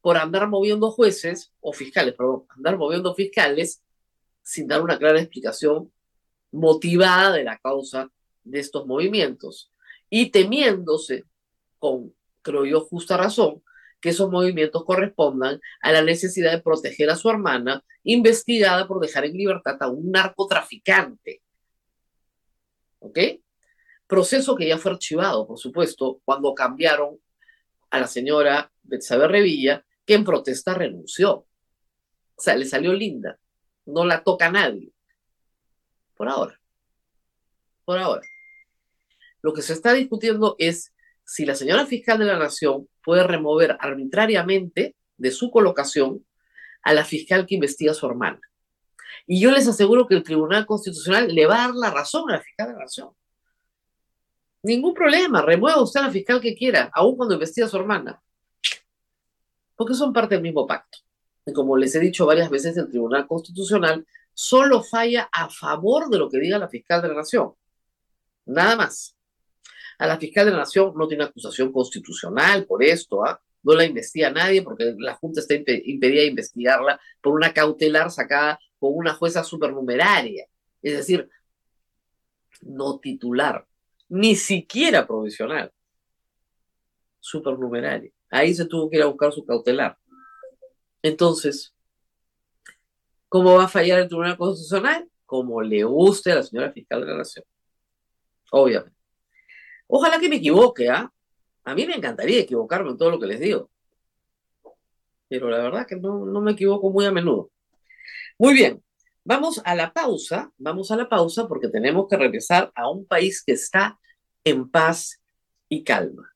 por 0.00 0.16
andar 0.16 0.48
moviendo 0.48 0.90
jueces 0.90 1.52
o 1.60 1.72
fiscales, 1.72 2.14
perdón, 2.14 2.44
andar 2.56 2.78
moviendo 2.78 3.14
fiscales 3.14 3.82
sin 4.42 4.66
dar 4.66 4.80
una 4.82 4.98
clara 4.98 5.20
explicación 5.20 5.92
motivada 6.50 7.32
de 7.32 7.44
la 7.44 7.58
causa 7.58 8.10
de 8.42 8.58
estos 8.58 8.86
movimientos 8.86 9.70
y 10.08 10.30
temiéndose, 10.30 11.24
con, 11.78 12.14
creo 12.42 12.64
yo, 12.64 12.80
justa 12.80 13.16
razón, 13.18 13.62
que 14.00 14.08
esos 14.08 14.30
movimientos 14.30 14.84
correspondan 14.84 15.60
a 15.82 15.92
la 15.92 16.02
necesidad 16.02 16.52
de 16.52 16.62
proteger 16.62 17.10
a 17.10 17.16
su 17.16 17.28
hermana 17.28 17.84
investigada 18.02 18.88
por 18.88 18.98
dejar 18.98 19.26
en 19.26 19.34
libertad 19.34 19.76
a 19.80 19.88
un 19.88 20.10
narcotraficante. 20.10 21.42
¿Ok? 23.00 23.18
Proceso 24.10 24.56
que 24.56 24.66
ya 24.66 24.76
fue 24.76 24.90
archivado, 24.90 25.46
por 25.46 25.56
supuesto, 25.56 26.20
cuando 26.24 26.52
cambiaron 26.52 27.20
a 27.90 28.00
la 28.00 28.08
señora 28.08 28.72
Betsabe 28.82 29.28
Revilla, 29.28 29.84
que 30.04 30.14
en 30.14 30.24
protesta 30.24 30.74
renunció. 30.74 31.46
O 32.34 32.42
sea, 32.42 32.56
le 32.56 32.64
salió 32.64 32.92
linda. 32.92 33.38
No 33.86 34.04
la 34.04 34.24
toca 34.24 34.50
nadie. 34.50 34.92
Por 36.16 36.28
ahora. 36.28 36.60
Por 37.84 37.98
ahora. 37.98 38.22
Lo 39.42 39.52
que 39.54 39.62
se 39.62 39.74
está 39.74 39.92
discutiendo 39.92 40.56
es 40.58 40.92
si 41.24 41.46
la 41.46 41.54
señora 41.54 41.86
fiscal 41.86 42.18
de 42.18 42.24
la 42.24 42.36
Nación 42.36 42.88
puede 43.04 43.22
remover 43.22 43.76
arbitrariamente 43.78 44.96
de 45.18 45.30
su 45.30 45.52
colocación 45.52 46.26
a 46.82 46.94
la 46.94 47.04
fiscal 47.04 47.46
que 47.46 47.54
investiga 47.54 47.92
a 47.92 47.94
su 47.94 48.06
hermana. 48.06 48.40
Y 49.28 49.40
yo 49.40 49.52
les 49.52 49.68
aseguro 49.68 50.08
que 50.08 50.16
el 50.16 50.24
Tribunal 50.24 50.66
Constitucional 50.66 51.32
le 51.32 51.46
va 51.46 51.62
a 51.62 51.66
dar 51.68 51.76
la 51.76 51.90
razón 51.92 52.28
a 52.28 52.38
la 52.38 52.40
fiscal 52.40 52.66
de 52.66 52.72
la 52.72 52.80
Nación. 52.80 53.10
Ningún 54.62 54.92
problema, 54.94 55.42
remueva 55.42 55.82
usted 55.82 56.00
a 56.00 56.04
la 56.04 56.10
fiscal 56.10 56.40
que 56.40 56.54
quiera, 56.54 56.90
aun 56.92 57.16
cuando 57.16 57.34
investiga 57.34 57.66
a 57.66 57.70
su 57.70 57.76
hermana. 57.76 58.22
Porque 59.74 59.94
son 59.94 60.12
parte 60.12 60.34
del 60.34 60.42
mismo 60.42 60.66
pacto. 60.66 60.98
Y 61.46 61.52
como 61.52 61.76
les 61.76 61.94
he 61.94 62.00
dicho 62.00 62.26
varias 62.26 62.50
veces, 62.50 62.76
el 62.76 62.88
Tribunal 62.88 63.26
Constitucional 63.26 64.06
solo 64.34 64.82
falla 64.82 65.28
a 65.32 65.48
favor 65.48 66.08
de 66.10 66.18
lo 66.18 66.28
que 66.28 66.38
diga 66.38 66.58
la 66.58 66.68
fiscal 66.68 67.00
de 67.00 67.08
la 67.08 67.14
Nación. 67.14 67.52
Nada 68.46 68.76
más. 68.76 69.16
A 69.98 70.06
la 70.06 70.18
fiscal 70.18 70.46
de 70.46 70.52
la 70.52 70.58
Nación 70.58 70.92
no 70.96 71.08
tiene 71.08 71.24
acusación 71.24 71.72
constitucional 71.72 72.66
por 72.66 72.82
esto, 72.82 73.24
¿ah? 73.24 73.40
no 73.62 73.74
la 73.74 73.84
investiga 73.84 74.30
nadie 74.30 74.62
porque 74.62 74.94
la 74.98 75.14
Junta 75.14 75.40
está 75.40 75.54
impedida 75.54 76.22
de 76.22 76.28
investigarla 76.28 77.00
por 77.20 77.34
una 77.34 77.52
cautelar 77.52 78.10
sacada 78.10 78.58
con 78.78 78.92
una 78.94 79.14
jueza 79.14 79.44
supernumeraria, 79.44 80.46
es 80.80 80.96
decir, 80.96 81.28
no 82.62 82.98
titular, 82.98 83.66
ni 84.10 84.34
siquiera 84.34 85.06
provisional, 85.06 85.72
supernumeraria. 87.20 88.10
Ahí 88.28 88.52
se 88.52 88.66
tuvo 88.66 88.90
que 88.90 88.96
ir 88.96 89.02
a 89.02 89.06
buscar 89.06 89.32
su 89.32 89.44
cautelar. 89.46 89.96
Entonces, 91.00 91.74
¿cómo 93.28 93.54
va 93.54 93.64
a 93.64 93.68
fallar 93.68 94.00
el 94.00 94.08
Tribunal 94.08 94.36
Constitucional? 94.36 95.08
Como 95.24 95.62
le 95.62 95.84
guste 95.84 96.32
a 96.32 96.36
la 96.36 96.42
señora 96.42 96.72
fiscal 96.72 97.00
de 97.00 97.06
la 97.06 97.18
Nación. 97.18 97.44
Obviamente. 98.50 98.96
Ojalá 99.86 100.18
que 100.18 100.28
me 100.28 100.36
equivoque, 100.36 100.88
¿ah? 100.88 101.10
A 101.64 101.74
mí 101.74 101.86
me 101.86 101.94
encantaría 101.94 102.40
equivocarme 102.40 102.90
en 102.90 102.98
todo 102.98 103.10
lo 103.10 103.20
que 103.20 103.26
les 103.26 103.38
digo. 103.38 103.70
Pero 105.28 105.48
la 105.48 105.58
verdad 105.58 105.86
que 105.86 105.96
no, 105.96 106.26
no 106.26 106.40
me 106.40 106.52
equivoco 106.52 106.90
muy 106.90 107.06
a 107.06 107.12
menudo. 107.12 107.50
Muy 108.38 108.54
bien, 108.54 108.82
vamos 109.24 109.60
a 109.64 109.74
la 109.74 109.92
pausa, 109.92 110.52
vamos 110.58 110.90
a 110.90 110.96
la 110.96 111.08
pausa 111.08 111.46
porque 111.48 111.68
tenemos 111.68 112.06
que 112.08 112.16
regresar 112.16 112.72
a 112.74 112.88
un 112.90 113.06
país 113.06 113.42
que 113.44 113.52
está 113.52 113.98
en 114.44 114.70
paz 114.70 115.22
y 115.68 115.84
calma. 115.84 116.34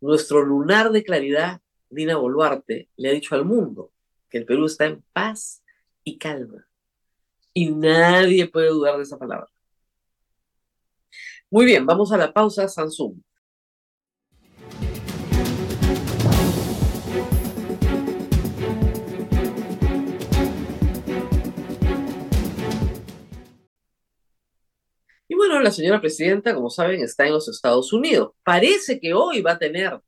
Nuestro 0.00 0.42
lunar 0.42 0.90
de 0.90 1.04
claridad, 1.04 1.60
Dina 1.88 2.16
Boluarte, 2.16 2.88
le 2.96 3.08
ha 3.08 3.12
dicho 3.12 3.34
al 3.34 3.44
mundo 3.44 3.92
que 4.28 4.38
el 4.38 4.46
Perú 4.46 4.66
está 4.66 4.86
en 4.86 5.02
paz 5.12 5.62
y 6.02 6.18
calma. 6.18 6.66
Y 7.52 7.70
nadie 7.70 8.48
puede 8.48 8.68
dudar 8.68 8.96
de 8.96 9.04
esa 9.04 9.18
palabra. 9.18 9.48
Muy 11.50 11.64
bien, 11.64 11.86
vamos 11.86 12.10
a 12.10 12.16
la 12.16 12.32
pausa, 12.32 12.66
Samsung. 12.66 13.14
Y 25.26 25.34
bueno, 25.34 25.60
la 25.60 25.70
señora 25.70 26.00
presidenta, 26.00 26.54
como 26.54 26.70
saben, 26.70 27.02
está 27.02 27.26
en 27.26 27.32
los 27.32 27.48
Estados 27.48 27.92
Unidos. 27.92 28.32
Parece 28.42 29.00
que 29.00 29.14
hoy 29.14 29.40
va 29.40 29.52
a 29.52 29.58
tener, 29.58 30.00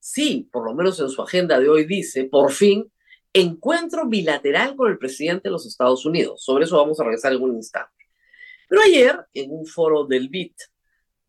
sí, 0.00 0.48
por 0.52 0.64
lo 0.66 0.74
menos 0.74 0.98
en 1.00 1.08
su 1.08 1.22
agenda 1.22 1.58
de 1.60 1.68
hoy 1.68 1.84
dice, 1.84 2.24
por 2.24 2.52
fin, 2.52 2.90
encuentro 3.32 4.06
bilateral 4.06 4.76
con 4.76 4.90
el 4.90 4.98
presidente 4.98 5.48
de 5.48 5.52
los 5.52 5.66
Estados 5.66 6.04
Unidos. 6.04 6.42
Sobre 6.42 6.64
eso 6.64 6.76
vamos 6.76 6.98
a 6.98 7.04
regresar 7.04 7.32
en 7.32 7.42
un 7.42 7.54
instante. 7.54 7.92
Pero 8.68 8.82
ayer, 8.82 9.26
en 9.34 9.50
un 9.52 9.66
foro 9.66 10.04
del 10.04 10.28
BIT, 10.28 10.54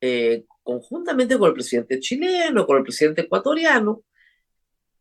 eh, 0.01 0.45
conjuntamente 0.63 1.37
con 1.37 1.49
el 1.49 1.53
presidente 1.53 1.99
chileno, 1.99 2.65
con 2.65 2.77
el 2.77 2.83
presidente 2.83 3.21
ecuatoriano, 3.21 4.03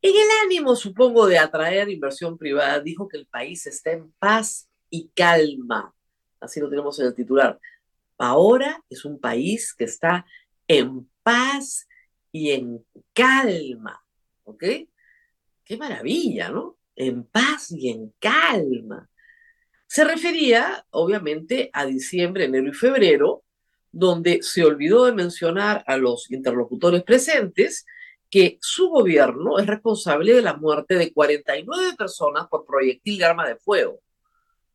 en 0.02 0.14
el 0.14 0.28
ánimo, 0.44 0.76
supongo, 0.76 1.26
de 1.26 1.38
atraer 1.38 1.88
inversión 1.88 2.37
privada, 2.37 2.78
dijo 2.80 3.08
que 3.08 3.16
el 3.16 3.26
país 3.26 3.66
está 3.66 3.92
en 3.92 4.12
paz 4.18 4.68
y 4.90 5.08
calma. 5.14 5.94
Así 6.40 6.61
lo 6.61 6.68
tenemos 6.68 7.00
en 7.00 7.06
el 7.06 7.14
titular. 7.14 7.58
Ahora 8.18 8.83
es 8.88 9.04
un 9.04 9.21
país 9.21 9.75
que 9.75 9.85
está 9.85 10.26
en 10.68 11.09
paz 11.23 11.87
y 12.33 12.50
en 12.50 12.85
calma, 13.12 14.02
¿ok? 14.44 14.64
Qué 15.64 15.76
maravilla, 15.76 16.50
¿no? 16.50 16.78
En 16.94 17.25
paz 17.25 17.71
y 17.71 17.88
en 17.88 18.12
calma. 18.18 19.09
Se 19.87 20.04
refería, 20.04 20.85
obviamente, 20.90 21.71
a 21.73 21.87
diciembre, 21.87 22.44
enero 22.44 22.68
y 22.68 22.73
febrero, 22.73 23.44
donde 23.92 24.42
se 24.42 24.64
olvidó 24.64 25.04
de 25.04 25.12
mencionar 25.12 25.85
a 25.87 25.97
los 25.97 26.30
interlocutores 26.30 27.02
presentes 27.04 27.87
que 28.28 28.59
su 28.61 28.88
gobierno 28.88 29.59
es 29.59 29.66
responsable 29.66 30.35
de 30.35 30.42
la 30.42 30.56
muerte 30.56 30.97
de 30.97 31.12
49 31.12 31.94
personas 31.97 32.49
por 32.49 32.66
proyectil 32.66 33.18
de 33.18 33.25
arma 33.25 33.47
de 33.47 33.56
fuego 33.56 34.00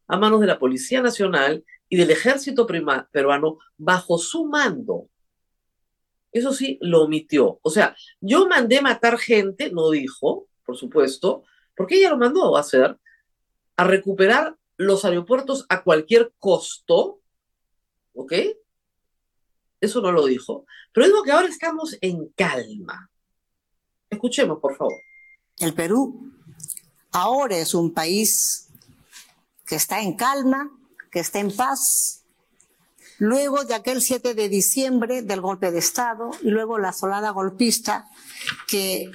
a 0.09 0.17
manos 0.17 0.41
de 0.41 0.47
la 0.47 0.59
Policía 0.59 1.01
Nacional 1.01 1.63
y 1.87 1.95
del 1.95 2.11
ejército 2.11 2.67
peruano 2.67 3.59
bajo 3.77 4.17
su 4.17 4.45
mando. 4.45 5.07
Eso 6.31 6.51
sí, 6.51 6.77
lo 6.81 7.03
omitió. 7.03 7.59
O 7.61 7.69
sea, 7.69 7.95
yo 8.19 8.47
mandé 8.47 8.81
matar 8.81 9.17
gente, 9.17 9.71
no 9.71 9.91
dijo, 9.91 10.47
por 10.65 10.77
supuesto, 10.77 11.43
porque 11.75 11.95
ella 11.95 12.09
lo 12.09 12.17
mandó 12.17 12.57
a 12.57 12.59
hacer, 12.59 12.99
a 13.77 13.83
recuperar 13.83 14.57
los 14.77 15.05
aeropuertos 15.05 15.65
a 15.69 15.83
cualquier 15.83 16.33
costo, 16.39 17.21
¿ok? 18.13 18.33
Eso 19.79 20.01
no 20.01 20.11
lo 20.11 20.25
dijo. 20.25 20.65
Pero 20.91 21.05
digo 21.05 21.23
que 21.23 21.31
ahora 21.31 21.47
estamos 21.47 21.95
en 22.01 22.29
calma. 22.29 23.09
Escuchemos, 24.09 24.59
por 24.59 24.75
favor. 24.75 24.93
El 25.59 25.73
Perú 25.73 26.31
ahora 27.11 27.57
es 27.57 27.73
un 27.73 27.93
país 27.93 28.68
que 29.69 29.75
está 29.75 30.01
en 30.01 30.13
calma, 30.13 30.71
que 31.11 31.19
esté 31.19 31.39
en 31.39 31.55
paz. 31.55 32.23
Luego 33.19 33.65
de 33.65 33.75
aquel 33.75 34.01
7 34.01 34.33
de 34.33 34.49
diciembre 34.49 35.21
del 35.21 35.41
golpe 35.41 35.71
de 35.71 35.77
Estado 35.77 36.31
y 36.41 36.49
luego 36.49 36.79
la 36.79 36.91
solada 36.91 37.29
golpista 37.29 38.09
que 38.67 39.11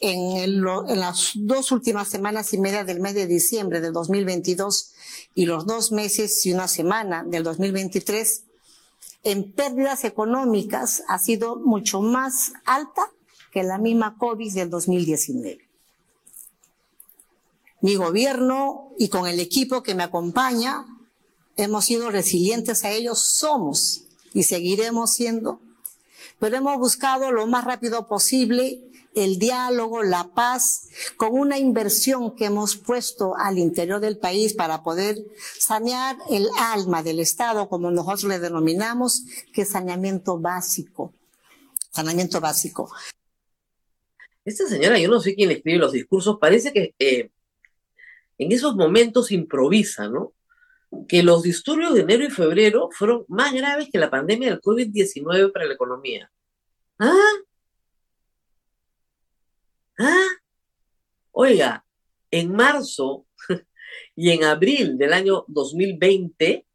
en, 0.00 0.36
en, 0.36 1.00
las 1.00 1.32
dos 1.34 1.72
últimas 1.72 2.06
semanas 2.06 2.52
y 2.52 2.58
media 2.58 2.84
del 2.84 3.00
mes 3.00 3.14
de 3.14 3.26
diciembre 3.26 3.80
del 3.80 3.92
2022 3.92 4.92
y 5.34 5.46
los 5.46 5.66
dos 5.66 5.90
meses 5.90 6.46
y 6.46 6.52
una 6.52 6.68
semana 6.68 7.24
del 7.26 7.42
2023, 7.42 8.44
en 9.24 9.52
pérdidas 9.52 10.04
económicas 10.04 11.02
ha 11.08 11.18
sido 11.18 11.56
mucho 11.56 12.00
más 12.00 12.52
alta 12.64 13.10
que 13.50 13.64
la 13.64 13.78
misma 13.78 14.18
COVID 14.18 14.54
del 14.54 14.70
2019 14.70 15.65
mi 17.80 17.96
gobierno 17.96 18.92
y 18.98 19.08
con 19.08 19.26
el 19.26 19.40
equipo 19.40 19.82
que 19.82 19.94
me 19.94 20.02
acompaña 20.02 20.84
hemos 21.56 21.86
sido 21.86 22.10
resilientes 22.10 22.84
a 22.84 22.90
ellos, 22.90 23.20
somos 23.20 24.04
y 24.34 24.42
seguiremos 24.42 25.14
siendo, 25.14 25.60
pero 26.38 26.56
hemos 26.56 26.78
buscado 26.78 27.32
lo 27.32 27.46
más 27.46 27.64
rápido 27.64 28.06
posible 28.06 28.82
el 29.16 29.38
diálogo, 29.38 30.02
la 30.02 30.34
paz, 30.34 30.88
con 31.16 31.32
una 31.32 31.58
inversión 31.58 32.36
que 32.36 32.44
hemos 32.44 32.76
puesto 32.76 33.34
al 33.34 33.58
interior 33.58 33.98
del 33.98 34.18
país 34.18 34.52
para 34.52 34.82
poder 34.82 35.16
sanear 35.58 36.18
el 36.30 36.46
alma 36.58 37.02
del 37.02 37.20
Estado, 37.20 37.70
como 37.70 37.90
nosotros 37.90 38.24
le 38.24 38.38
denominamos, 38.38 39.24
que 39.54 39.62
es 39.62 39.70
saneamiento 39.70 40.38
básico. 40.38 41.14
Saneamiento 41.90 42.42
básico. 42.42 42.92
Esta 44.44 44.68
señora, 44.68 44.98
yo 44.98 45.08
no 45.08 45.18
sé 45.20 45.34
quién 45.34 45.50
escribe 45.50 45.78
los 45.78 45.92
discursos, 45.92 46.36
parece 46.38 46.74
que 46.74 46.94
eh, 46.98 47.30
en 48.38 48.52
esos 48.52 48.76
momentos 48.76 49.32
improvisa, 49.32 50.08
¿no? 50.08 50.34
Que 51.08 51.22
los 51.22 51.42
disturbios 51.42 51.94
de 51.94 52.00
enero 52.00 52.24
y 52.24 52.30
febrero 52.30 52.88
fueron 52.92 53.24
más 53.28 53.52
graves 53.52 53.88
que 53.90 53.98
la 53.98 54.10
pandemia 54.10 54.50
del 54.50 54.60
COVID-19 54.60 55.52
para 55.52 55.66
la 55.66 55.74
economía. 55.74 56.30
¿Ah? 56.98 57.32
¿Ah? 59.98 60.26
Oiga, 61.32 61.84
en 62.30 62.52
marzo 62.52 63.26
y 64.16 64.30
en 64.30 64.44
abril 64.44 64.96
del 64.96 65.12
año 65.12 65.44
2020, 65.48 66.66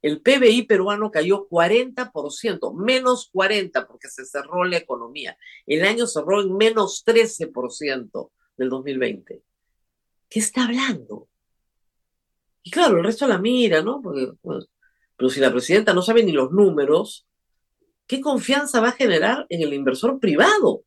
el 0.00 0.22
PBI 0.22 0.62
peruano 0.62 1.10
cayó 1.10 1.48
40%, 1.48 2.74
menos 2.74 3.30
40% 3.32 3.86
porque 3.86 4.08
se 4.08 4.24
cerró 4.24 4.64
la 4.64 4.76
economía. 4.76 5.36
El 5.66 5.84
año 5.84 6.06
cerró 6.06 6.40
en 6.40 6.56
menos 6.56 7.04
13% 7.04 8.30
del 8.56 8.68
2020. 8.68 9.42
¿Qué 10.28 10.40
está 10.40 10.64
hablando? 10.64 11.28
Y 12.62 12.70
claro, 12.70 12.98
el 12.98 13.04
resto 13.04 13.26
la 13.26 13.38
mira, 13.38 13.82
¿no? 13.82 14.00
Porque, 14.02 14.30
pues, 14.42 14.66
pero 15.16 15.30
si 15.30 15.40
la 15.40 15.50
presidenta 15.50 15.94
no 15.94 16.02
sabe 16.02 16.22
ni 16.22 16.32
los 16.32 16.50
números, 16.50 17.28
¿Qué 18.08 18.22
confianza 18.22 18.80
va 18.80 18.88
a 18.88 18.92
generar 18.92 19.44
en 19.50 19.60
el 19.60 19.74
inversor 19.74 20.18
privado? 20.18 20.82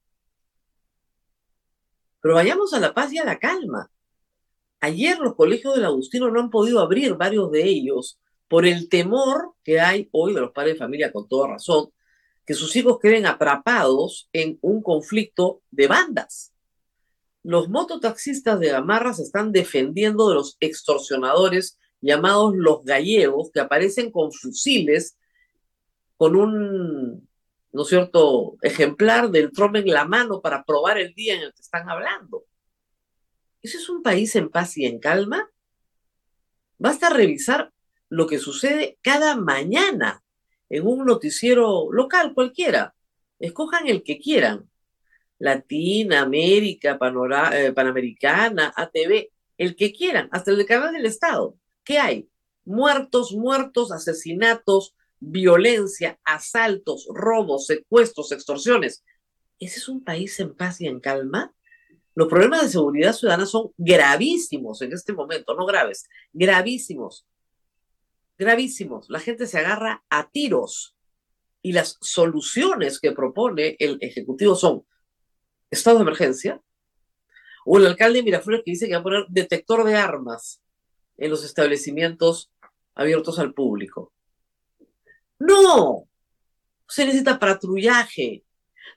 Pero 2.20 2.34
vayamos 2.34 2.74
a 2.74 2.80
la 2.80 2.96
paz 2.96 3.14
y 3.14 3.20
a 3.20 3.24
la 3.24 3.38
calma. 3.38 3.92
Ayer 4.80 5.20
los 5.20 5.36
colegios 5.36 5.76
del 5.76 5.86
Agustino 5.86 6.32
no 6.32 6.40
han 6.40 6.50
podido 6.50 6.80
abrir 6.80 7.14
varios 7.14 7.52
de 7.52 7.64
ellos 7.64 8.20
por 8.48 8.66
el 8.66 8.90
temor 8.90 9.54
que 9.64 9.80
hay 9.80 10.10
hoy 10.12 10.34
de 10.34 10.42
los 10.42 10.52
padres 10.52 10.74
de 10.74 10.80
familia, 10.80 11.14
con 11.14 11.28
toda 11.28 11.48
razón, 11.48 11.92
que 12.44 12.56
sus 12.56 12.76
hijos 12.76 12.98
queden 13.00 13.28
atrapados 13.28 14.28
en 14.34 14.58
un 14.62 14.82
conflicto 14.82 15.62
de 15.70 15.86
bandas. 15.86 16.51
Los 17.44 17.70
mototaxistas 17.70 18.60
de 18.60 18.70
Gamarra 18.70 19.14
se 19.14 19.24
están 19.24 19.52
defendiendo 19.52 20.30
de 20.30 20.36
los 20.36 20.58
extorsionadores 20.60 21.80
llamados 22.02 22.54
los 22.56 22.84
gallegos, 22.84 23.52
que 23.52 23.60
aparecen 23.60 24.12
con 24.12 24.32
fusiles, 24.32 25.18
con 26.18 26.36
un, 26.36 27.28
¿no 27.72 27.82
es 27.82 27.88
cierto?, 27.88 28.58
ejemplar 28.62 29.30
del 29.30 29.52
trome 29.52 29.80
en 29.80 29.88
la 29.88 30.06
mano 30.06 30.42
para 30.42 30.64
probar 30.64 30.98
el 30.98 31.14
día 31.14 31.36
en 31.36 31.42
el 31.42 31.54
que 31.54 31.62
están 31.62 31.90
hablando. 31.90 32.46
¿Eso 33.62 33.78
es 33.78 33.90
un 33.90 34.02
país 34.02 34.36
en 34.36 34.50
paz 34.50 34.78
y 34.78 34.86
en 34.86 35.00
calma? 35.00 35.50
Basta 36.80 37.10
revisar 37.10 37.72
lo 38.10 38.26
que 38.26 38.40
sucede 38.40 38.98
cada 39.04 39.36
mañana 39.36 40.24
en 40.70 40.88
un 40.88 41.06
noticiero 41.06 41.92
local 41.92 42.34
cualquiera. 42.34 42.96
Escojan 43.38 43.88
el 43.88 44.02
que 44.02 44.18
quieran. 44.18 44.71
Latina, 45.42 46.22
América, 46.22 47.00
eh, 47.54 47.72
Panamericana, 47.74 48.72
ATV, 48.76 49.30
el 49.58 49.76
que 49.76 49.92
quieran, 49.92 50.30
hasta 50.32 50.52
el 50.52 50.58
de 50.58 50.66
Canal 50.66 50.94
del 50.94 51.06
Estado. 51.08 51.56
¿Qué 51.84 51.98
hay? 51.98 52.30
Muertos, 52.64 53.34
muertos, 53.34 53.92
asesinatos, 53.92 54.96
violencia, 55.20 56.20
asaltos, 56.24 57.08
robos, 57.12 57.66
secuestros, 57.66 58.32
extorsiones. 58.32 59.04
¿Ese 59.60 59.80
es 59.80 59.90
un 59.90 60.04
país 60.04 60.40
en 60.40 60.56
paz 60.56 60.80
y 60.80 60.88
en 60.88 61.00
calma? 61.00 61.54
Los 62.14 62.28
problemas 62.28 62.62
de 62.62 62.70
seguridad 62.70 63.14
ciudadana 63.14 63.48
son 63.48 63.72
gravísimos 63.78 64.82
en 64.84 64.94
este 64.94 65.14
momento, 65.14 65.56
no 65.56 65.66
graves, 65.66 66.08
gravísimos, 66.34 67.26
gravísimos. 68.38 69.10
La 69.10 69.20
gente 69.20 69.48
se 69.48 69.58
agarra 69.58 70.04
a 70.10 70.30
tiros 70.30 70.96
y 71.64 71.72
las 71.72 71.98
soluciones 72.02 73.00
que 73.00 73.12
propone 73.12 73.76
el 73.80 73.98
Ejecutivo 74.02 74.56
son 74.56 74.86
estado 75.72 75.98
de 75.98 76.04
emergencia, 76.04 76.62
o 77.66 77.78
el 77.78 77.88
alcalde 77.88 78.20
de 78.20 78.24
Miraflores 78.24 78.64
que 78.66 78.72
dice 78.72 78.88
que 78.88 78.94
va 78.94 79.00
a 79.00 79.04
poner 79.04 79.26
detector 79.30 79.84
de 79.84 79.96
armas 79.96 80.62
en 81.18 81.30
los 81.30 81.44
establecimientos 81.44 82.52
abiertos 82.94 83.40
al 83.40 83.54
público. 83.54 84.12
No, 85.40 86.08
se 86.88 87.06
necesita 87.06 87.40
patrullaje, 87.40 88.44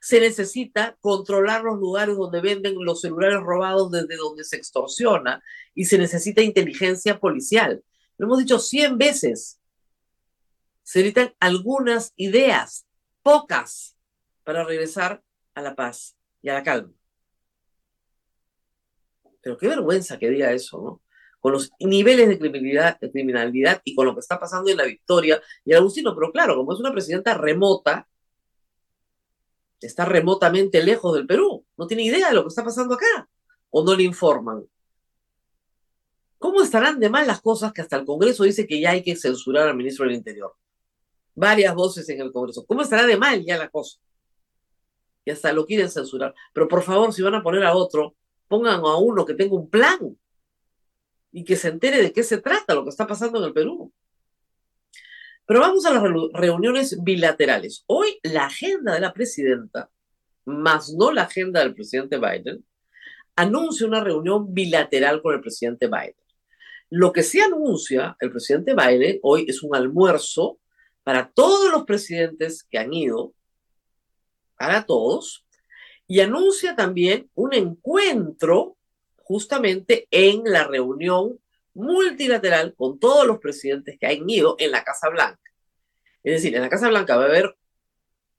se 0.01 0.21
necesita 0.21 0.97
controlar 1.01 1.63
los 1.63 1.79
lugares 1.79 2.17
donde 2.17 2.41
venden 2.41 2.75
los 2.85 3.01
celulares 3.01 3.41
robados 3.41 3.91
desde 3.91 4.17
donde 4.17 4.45
se 4.45 4.57
extorsiona 4.57 5.43
y 5.75 5.85
se 5.85 5.97
necesita 5.97 6.43
inteligencia 6.43 7.21
policial. 7.21 7.83
Lo 8.19 8.27
hemos 8.27 8.39
dicho 8.41 8.59
cien 8.59 8.99
veces. 8.99 9.61
Se 10.83 10.99
necesitan 10.99 11.35
algunas 11.41 12.13
ideas, 12.17 12.87
pocas, 13.23 13.97
para 14.43 14.65
regresar 14.65 15.23
a 15.55 15.63
la 15.63 15.75
paz 15.75 16.17
y 16.45 16.51
a 16.51 16.55
la 16.55 16.63
calma. 16.63 16.93
Pero 19.41 19.57
qué 19.57 19.67
vergüenza 19.67 20.19
que 20.19 20.29
diga 20.29 20.53
eso, 20.53 20.79
¿no? 20.79 21.03
Con 21.41 21.53
los 21.53 21.71
niveles 21.81 22.29
de 22.29 22.39
criminalidad, 22.39 22.99
criminalidad 23.01 23.81
y 23.85 23.95
con 23.95 24.07
lo 24.07 24.15
que 24.15 24.21
está 24.21 24.39
pasando 24.39 24.71
en 24.71 24.77
la 24.77 24.85
Victoria 24.85 25.41
y 25.65 25.73
el 25.73 25.79
Agustino. 25.79 26.15
Pero 26.15 26.33
claro, 26.33 26.57
como 26.57 26.75
es 26.75 26.81
una 26.81 26.93
presidenta 26.93 27.35
remota, 27.35 28.07
está 29.81 30.05
remotamente 30.05 30.83
lejos 30.83 31.15
del 31.15 31.27
Perú, 31.27 31.65
no 31.77 31.87
tiene 31.87 32.05
idea 32.05 32.29
de 32.29 32.35
lo 32.35 32.43
que 32.43 32.49
está 32.49 32.65
pasando 32.65 32.95
acá, 32.95 33.29
o 33.71 33.83
no 33.83 33.95
le 33.95 34.03
informan. 34.03 34.65
¿Cómo 36.39 36.63
estarán 36.63 37.01
de 37.01 37.09
mal 37.09 37.27
las 37.27 37.41
cosas 37.41 37.73
que 37.73 37.81
hasta 37.81 37.97
el 37.97 38.05
Congreso 38.05 38.45
dice 38.45 38.67
que 38.67 38.81
ya 38.81 38.91
hay 38.91 39.03
que 39.03 39.17
censurar 39.17 39.69
al 39.69 39.77
ministro 39.77 40.05
del 40.05 40.15
Interior? 40.15 40.55
Varias 41.35 41.75
voces 41.75 42.07
en 42.11 42.21
el 42.21 42.33
Congreso. 42.33 42.67
¿Cómo 42.67 42.83
estará 42.83 43.07
de 43.07 43.17
mal 43.17 43.43
ya 43.45 43.57
la 43.57 43.71
cosa? 43.71 43.99
Y 45.25 45.31
hasta 45.31 45.53
lo 45.53 45.67
quieren 45.67 45.91
censurar. 45.91 46.35
Pero 46.53 46.69
por 46.69 46.83
favor, 46.83 47.13
si 47.13 47.23
van 47.23 47.35
a 47.35 47.43
poner 47.43 47.65
a 47.65 47.75
otro, 47.75 48.15
pongan 48.49 48.81
a 48.81 48.97
uno 48.97 49.25
que 49.25 49.35
tenga 49.35 49.55
un 49.55 49.71
plan 49.71 50.17
y 51.33 51.45
que 51.45 51.57
se 51.57 51.69
entere 51.69 52.03
de 52.03 52.13
qué 52.13 52.23
se 52.23 52.39
trata 52.39 52.75
lo 52.75 52.85
que 52.85 52.91
está 52.91 53.07
pasando 53.07 53.39
en 53.39 53.45
el 53.47 53.53
Perú. 53.53 53.93
Pero 55.47 55.61
vamos 55.61 55.85
a 55.85 55.93
las 55.93 56.03
reuniones 56.33 57.03
bilaterales. 57.03 57.85
Hoy 57.87 58.19
la 58.23 58.47
agenda 58.47 58.95
de 58.95 59.01
la 59.01 59.13
presidenta, 59.13 59.91
más 60.47 60.93
no 60.93 61.13
la 61.13 61.23
agenda 61.23 61.61
del 61.61 61.75
presidente 61.75 62.19
Biden, 62.19 62.65
anuncia 63.37 63.87
una 63.87 64.03
reunión 64.03 64.55
bilateral 64.55 65.21
con 65.21 65.35
el 65.35 65.41
presidente 65.41 65.87
Biden. 65.87 66.15
Lo 66.91 67.13
que 67.13 67.23
sí 67.23 67.41
anuncia 67.41 68.17
el 68.21 68.31
presidente 68.31 68.75
Biden 68.75 69.19
hoy 69.23 69.45
es 69.49 69.63
un 69.63 69.75
almuerzo 69.75 70.61
para 71.03 71.31
todos 71.31 71.71
los 71.73 71.85
presidentes 71.85 72.63
que 72.63 72.79
han 72.79 72.95
ido, 72.95 73.35
para 74.65 74.87
todos, 74.87 75.45
y 76.07 76.21
anuncia 76.21 76.75
también 76.75 77.31
un 77.35 77.53
encuentro 77.53 78.79
justamente 79.17 80.09
en 80.11 80.43
la 80.45 80.65
reunión 80.65 81.39
multilateral 81.75 82.75
con 82.75 82.99
todos 82.99 83.27
los 83.27 83.41
presidentes 83.41 83.99
que 83.99 84.07
han 84.07 84.29
ido 84.29 84.57
en 84.59 84.71
la 84.71 84.83
Casa 84.83 85.11
Blanca. 85.11 85.53
Es 86.23 86.33
decir, 86.33 86.55
en 86.57 86.63
la 86.63 86.71
Casa 86.71 86.89
Blanca 86.89 87.17
va 87.17 87.25
a 87.25 87.27
haber 87.27 87.55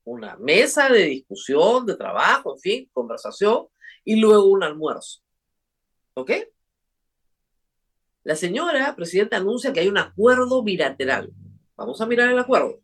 una 0.02 0.36
mesa 0.36 0.88
de 0.88 1.04
discusión, 1.04 1.86
de 1.86 1.96
trabajo, 1.96 2.54
en 2.54 2.60
fin, 2.60 2.90
conversación, 2.92 3.68
y 4.04 4.16
luego 4.16 4.46
un 4.46 4.64
almuerzo. 4.64 5.20
¿Ok? 6.14 6.32
La 8.24 8.34
señora 8.34 8.96
presidenta 8.96 9.36
anuncia 9.36 9.72
que 9.72 9.78
hay 9.78 9.88
un 9.88 9.98
acuerdo 9.98 10.64
bilateral. 10.64 11.32
Vamos 11.76 12.00
a 12.00 12.06
mirar 12.06 12.30
el 12.30 12.38
acuerdo. 12.40 12.80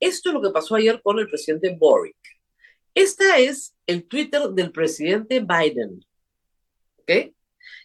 Esto 0.00 0.30
es 0.30 0.34
lo 0.34 0.40
que 0.40 0.50
pasó 0.50 0.74
ayer 0.74 1.02
con 1.02 1.18
el 1.18 1.28
presidente 1.28 1.76
Boric. 1.78 2.35
Esta 2.96 3.36
es 3.36 3.76
el 3.86 4.08
Twitter 4.08 4.40
del 4.52 4.72
presidente 4.72 5.40
Biden. 5.40 6.02
¿Ok? 6.96 7.34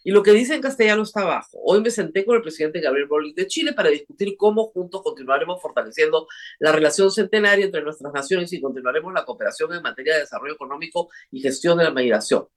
Y 0.05 0.11
lo 0.11 0.23
que 0.23 0.31
dice 0.31 0.55
en 0.55 0.61
castellano 0.61 1.03
está 1.03 1.23
abajo. 1.23 1.59
Hoy 1.65 1.81
me 1.81 1.91
senté 1.91 2.23
con 2.23 2.37
el 2.37 2.41
presidente 2.41 2.79
Gabriel 2.79 3.09
Boric 3.09 3.35
de 3.35 3.45
Chile 3.45 3.73
para 3.73 3.89
discutir 3.89 4.37
cómo 4.37 4.67
juntos 4.67 5.01
continuaremos 5.03 5.61
fortaleciendo 5.61 6.27
la 6.59 6.71
relación 6.71 7.11
centenaria 7.11 7.65
entre 7.65 7.81
nuestras 7.81 8.13
naciones 8.13 8.53
y 8.53 8.61
continuaremos 8.61 9.13
la 9.13 9.25
cooperación 9.25 9.73
en 9.73 9.81
materia 9.81 10.13
de 10.13 10.21
desarrollo 10.21 10.53
económico 10.53 11.09
y 11.29 11.41
gestión 11.41 11.77
de 11.77 11.83
la 11.83 11.91
migración. 11.91 12.47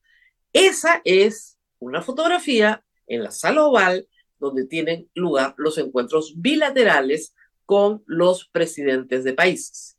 Esa 0.53 1.03
es 1.05 1.59
una 1.81 2.03
fotografía 2.03 2.85
en 3.09 3.25
la 3.25 3.33
sala 3.33 3.67
oval 3.67 4.07
donde 4.39 4.65
tienen 4.65 5.11
lugar 5.15 5.55
los 5.57 5.77
encuentros 5.77 6.35
bilaterales 6.37 7.35
con 7.67 8.05
los 8.07 8.47
presidentes 8.47 9.25
de 9.25 9.33
países. 9.33 9.94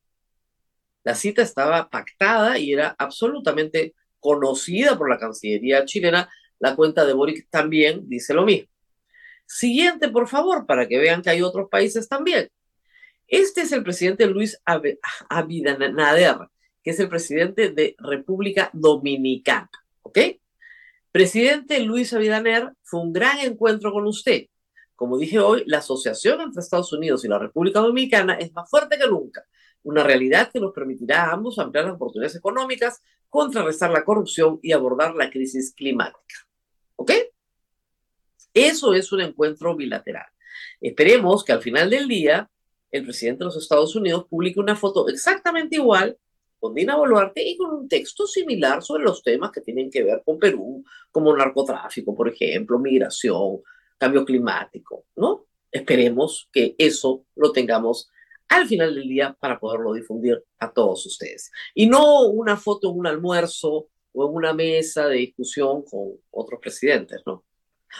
La 1.06 1.16
cita 1.16 1.42
estaba 1.42 1.90
pactada 1.90 2.58
y 2.60 2.74
era 2.74 2.94
absolutamente 2.98 3.94
conocida 4.20 4.98
por 4.98 5.10
la 5.10 5.18
Cancillería 5.18 5.86
chilena 5.86 6.30
la 6.60 6.76
cuenta 6.76 7.06
de 7.06 7.14
Boric 7.14 7.48
también 7.50 8.08
dice 8.08 8.34
lo 8.34 8.46
mismo. 8.46 8.70
Siguiente, 9.46 10.10
por 10.10 10.28
favor, 10.28 10.66
para 10.66 10.88
que 10.88 10.98
vean 10.98 11.22
que 11.22 11.30
hay 11.30 11.42
otros 11.42 11.70
países 11.70 12.10
también. 12.10 12.50
Este 13.28 13.62
es 13.62 13.72
el 13.72 13.84
presidente 13.84 14.26
Luis 14.26 14.60
Abinader, 15.30 16.38
que 16.84 16.92
es 16.92 17.00
el 17.00 17.10
presidente 17.10 17.70
de 17.70 17.96
República 18.00 18.70
Dominicana. 18.74 19.70
¿Ok? 20.02 20.20
Presidente 21.12 21.80
Luis 21.80 22.14
Abinader, 22.14 22.72
fue 22.84 23.02
un 23.02 23.14
gran 23.14 23.40
encuentro 23.40 23.92
con 23.92 24.06
usted. 24.08 24.48
Como 24.96 25.18
dije 25.18 25.40
hoy, 25.40 25.64
la 25.68 25.80
asociación 25.80 26.42
entre 26.42 26.62
Estados 26.62 26.92
Unidos 26.94 27.24
y 27.26 27.28
la 27.28 27.38
República 27.38 27.80
Dominicana 27.80 28.36
es 28.36 28.52
más 28.54 28.70
fuerte 28.70 28.98
que 28.98 29.08
nunca. 29.08 29.46
Una 29.86 30.04
realidad 30.04 30.50
que 30.52 30.60
nos 30.60 30.74
permitirá 30.74 31.26
a 31.26 31.34
ambos 31.34 31.60
ampliar 31.60 31.86
las 31.86 31.94
oportunidades 31.94 32.36
económicas, 32.36 33.02
contrarrestar 33.30 33.92
la 33.92 34.04
corrupción 34.04 34.60
y 34.64 34.72
abordar 34.72 35.14
la 35.14 35.30
crisis 35.30 35.74
climática. 35.76 36.36
¿Ok? 36.96 37.12
Eso 38.52 38.96
es 38.96 39.12
un 39.12 39.22
encuentro 39.22 39.76
bilateral. 39.76 40.26
Esperemos 40.82 41.44
que 41.44 41.52
al 41.52 41.62
final 41.62 41.90
del 41.92 42.08
día 42.08 42.50
el 42.90 43.04
presidente 43.04 43.40
de 43.40 43.46
los 43.46 43.58
Estados 43.58 43.96
Unidos 43.96 44.26
publique 44.28 44.60
una 44.60 44.76
foto 44.76 45.08
exactamente 45.08 45.76
igual 45.76 46.18
con 46.60 46.74
Dina 46.74 46.96
Boluarte 46.96 47.48
y 47.48 47.56
con 47.56 47.72
un 47.72 47.88
texto 47.88 48.26
similar 48.26 48.82
sobre 48.82 49.04
los 49.04 49.22
temas 49.22 49.52
que 49.52 49.62
tienen 49.62 49.92
que 49.92 50.02
ver 50.02 50.24
con 50.26 50.40
Perú, 50.40 50.84
como 51.12 51.36
narcotráfico, 51.36 52.16
por 52.16 52.28
ejemplo, 52.28 52.80
migración, 52.80 53.62
cambio 54.00 54.26
climático, 54.26 55.06
¿no? 55.16 55.46
Esperemos 55.72 56.50
que 56.52 56.74
eso 56.80 57.26
lo 57.36 57.52
tengamos 57.52 58.10
al 58.50 58.68
final 58.68 58.96
del 58.96 59.08
día 59.08 59.36
para 59.40 59.60
poderlo 59.60 59.94
difundir 59.94 60.44
a 60.60 60.72
todos 60.72 61.06
ustedes. 61.06 61.52
Y 61.74 61.88
no 61.88 62.28
una 62.28 62.58
foto 62.58 62.92
en 62.92 63.00
un 63.00 63.08
almuerzo 63.08 63.88
o 64.14 64.30
en 64.30 64.36
una 64.36 64.54
mesa 64.54 65.08
de 65.08 65.18
discusión 65.18 65.84
con 65.84 66.14
otros 66.32 66.60
presidentes, 66.62 67.22
¿no? 67.26 67.44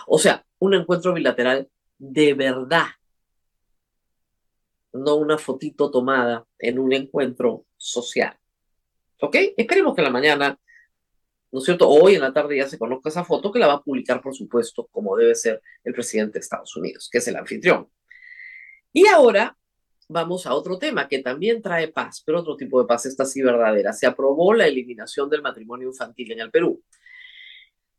O 0.08 0.18
sea, 0.18 0.46
un 0.60 0.74
encuentro 0.74 1.14
bilateral 1.14 1.70
de 1.98 2.34
verdad. 2.34 2.88
no 4.94 5.16
una 5.16 5.38
fotito 5.38 5.92
tomada 5.92 6.46
en 6.58 6.80
un 6.80 6.94
encuentro 6.94 7.66
social. 7.76 8.38
¿Ok? 9.20 9.36
Esperemos 9.58 9.94
que 9.94 10.02
en 10.02 10.06
la 10.06 10.12
mañana, 10.12 10.60
¿no 11.52 11.60
es 11.60 11.66
cierto? 11.66 11.90
Hoy 11.90 12.16
en 12.16 12.22
la 12.22 12.32
tarde 12.32 12.58
ya 12.58 12.68
se 12.68 12.80
conozca 12.80 13.10
esa 13.10 13.26
foto 13.26 13.52
que 13.52 13.60
la 13.60 13.68
va 13.68 13.74
a 13.74 13.84
publicar, 13.84 14.22
por 14.22 14.34
supuesto, 14.34 14.88
como 14.92 15.18
debe 15.18 15.36
ser 15.36 15.62
el 15.84 15.94
presidente 15.94 16.34
de 16.34 16.40
Estados 16.40 16.76
Unidos, 16.78 17.10
que 17.12 17.18
es 17.18 17.28
el 17.28 17.36
anfitrión. 17.36 17.90
Y 18.94 19.06
ahora 19.08 19.58
vamos 20.08 20.46
a 20.46 20.54
otro 20.54 20.78
tema 20.78 21.08
que 21.08 21.20
también 21.20 21.62
trae 21.62 21.88
paz, 21.88 22.22
pero 22.26 22.40
otro 22.40 22.56
tipo 22.56 22.82
de 22.82 22.88
paz, 22.88 23.06
esta 23.06 23.26
sí 23.26 23.42
verdadera. 23.42 23.94
Se 23.94 24.06
aprobó 24.06 24.54
la 24.54 24.68
eliminación 24.68 25.30
del 25.30 25.42
matrimonio 25.42 25.88
infantil 25.88 26.32
en 26.32 26.40
el 26.40 26.52
Perú. 26.52 26.82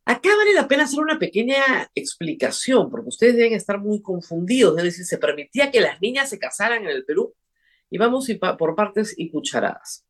Acá 0.05 0.29
vale 0.37 0.55
la 0.55 0.69
pena 0.69 0.85
hacer 0.85 1.01
una 1.01 1.19
pequeña 1.19 1.91
explicación, 1.95 2.89
porque 2.91 3.09
ustedes 3.09 3.35
deben 3.35 3.55
estar 3.55 3.81
muy 3.81 4.01
confundidos. 4.01 4.79
Es 4.79 4.85
decir, 4.85 5.05
se 5.05 5.19
permitía 5.19 5.71
que 5.71 5.81
las 5.81 6.01
niñas 6.01 6.31
se 6.31 6.39
casaran 6.39 6.85
en 6.85 6.91
el 6.91 7.05
Perú. 7.05 7.35
Y 7.91 7.99
vamos 7.99 8.29
por 8.59 8.75
partes 8.77 9.15
y 9.17 9.31
cucharadas. 9.31 10.07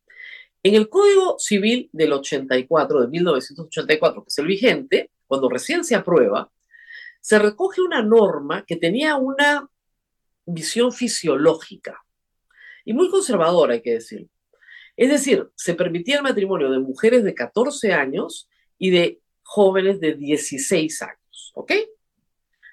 En 0.63 0.75
el 0.75 0.89
Código 0.89 1.39
Civil 1.39 1.89
del 1.93 2.13
84, 2.13 3.03
de 3.03 3.09
1984, 3.09 4.23
que 4.23 4.29
es 4.29 4.39
el 4.39 4.47
vigente, 4.47 5.11
cuando 5.27 5.49
recién 5.49 5.85
se 5.85 5.95
aprueba, 5.95 6.51
se 7.21 7.39
recoge 7.39 7.81
una 7.81 8.03
norma 8.03 8.65
que 8.67 8.77
tenía 8.77 9.17
una 9.17 9.69
visión 10.47 10.93
fisiológica 10.93 12.05
y 12.85 12.93
muy 12.93 13.11
conservadora, 13.11 13.75
hay 13.75 13.83
que 13.83 13.95
decir. 13.95 14.29
Es 14.97 15.11
decir, 15.11 15.51
se 15.55 15.75
permitía 15.75 16.17
el 16.17 16.23
matrimonio 16.23 16.71
de 16.71 16.79
mujeres 16.79 17.25
de 17.25 17.35
14 17.35 17.93
años 17.93 18.49
y 18.79 18.91
de 18.91 19.21
jóvenes 19.43 20.01
de 20.01 20.15
16 20.15 21.03
años, 21.03 21.53
¿ok? 21.55 21.73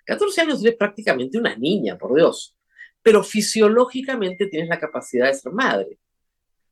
14 0.06 0.42
años 0.42 0.64
es 0.64 0.76
prácticamente 0.76 1.38
una 1.38 1.56
niña, 1.56 1.98
por 1.98 2.16
Dios, 2.16 2.56
pero 3.02 3.24
fisiológicamente 3.24 4.48
tienes 4.48 4.70
la 4.70 4.80
capacidad 4.80 5.28
de 5.28 5.34
ser 5.34 5.52
madre. 5.52 6.00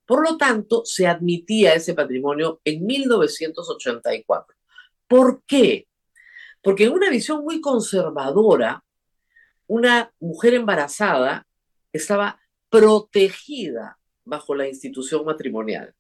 Por 0.06 0.24
lo 0.28 0.38
tanto, 0.38 0.84
se 0.86 1.08
admitía 1.08 1.74
ese 1.74 1.94
patrimonio 1.94 2.62
en 2.64 2.86
1984. 2.86 4.56
¿Por 5.08 5.44
qué? 5.46 5.88
Porque 6.62 6.86
en 6.86 6.94
una 6.94 7.10
visión 7.10 7.44
muy 7.44 7.62
conservadora, 7.62 8.84
una 9.72 10.14
mujer 10.20 10.54
embarazada 10.54 11.48
estaba 11.94 12.42
protegida 12.70 13.98
bajo 14.26 14.54
la 14.54 14.68
institución 14.68 15.24
matrimonial. 15.24 15.96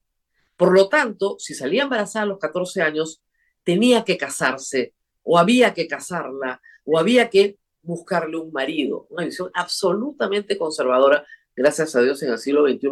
Por 0.57 0.73
lo 0.73 0.89
tanto, 0.89 1.37
si 1.39 1.53
salía 1.53 1.83
embarazada 1.83 2.23
a 2.23 2.27
los 2.27 2.37
14 2.37 2.81
años, 2.81 3.21
tenía 3.63 4.03
que 4.03 4.17
casarse 4.17 4.93
o 5.23 5.39
había 5.39 5.73
que 5.73 5.87
casarla 5.87 6.61
o 6.83 6.99
había 6.99 7.29
que 7.29 7.59
buscarle 7.81 8.35
un 8.35 8.51
marido. 8.51 9.07
Una 9.09 9.23
visión 9.23 9.49
absolutamente 9.53 10.57
conservadora, 10.57 11.25
gracias 11.55 11.95
a 11.95 12.01
Dios 12.01 12.21
en 12.23 12.31
el 12.33 12.39
siglo 12.39 12.67
XXI, 12.67 12.89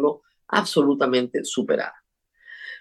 absolutamente 0.48 1.44
superada. 1.44 2.02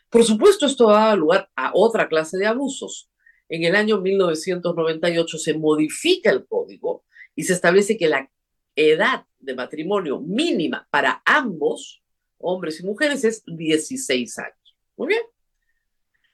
Por 0.10 0.24
supuesto, 0.24 0.68
esto 0.68 0.88
da 0.88 1.18
lugar 1.18 1.50
a 1.54 1.72
otra 1.74 2.08
clase 2.08 2.38
de 2.38 2.48
abusos. 2.48 3.12
En 3.50 3.66
el 3.66 3.76
año 3.76 4.00
1998 4.00 5.38
se 5.38 5.54
modifica 5.54 6.30
el 6.30 6.48
código 6.48 7.04
y 7.40 7.44
se 7.46 7.54
establece 7.54 7.96
que 7.96 8.10
la 8.10 8.30
edad 8.76 9.26
de 9.40 9.56
matrimonio 9.56 10.20
mínima 10.20 10.86
para 10.92 11.22
ambos, 11.24 12.04
hombres 12.38 12.82
y 12.82 12.84
mujeres, 12.84 13.24
es 13.24 13.44
16 13.46 14.40
años. 14.40 14.76
Muy 14.98 15.08
bien. 15.08 15.22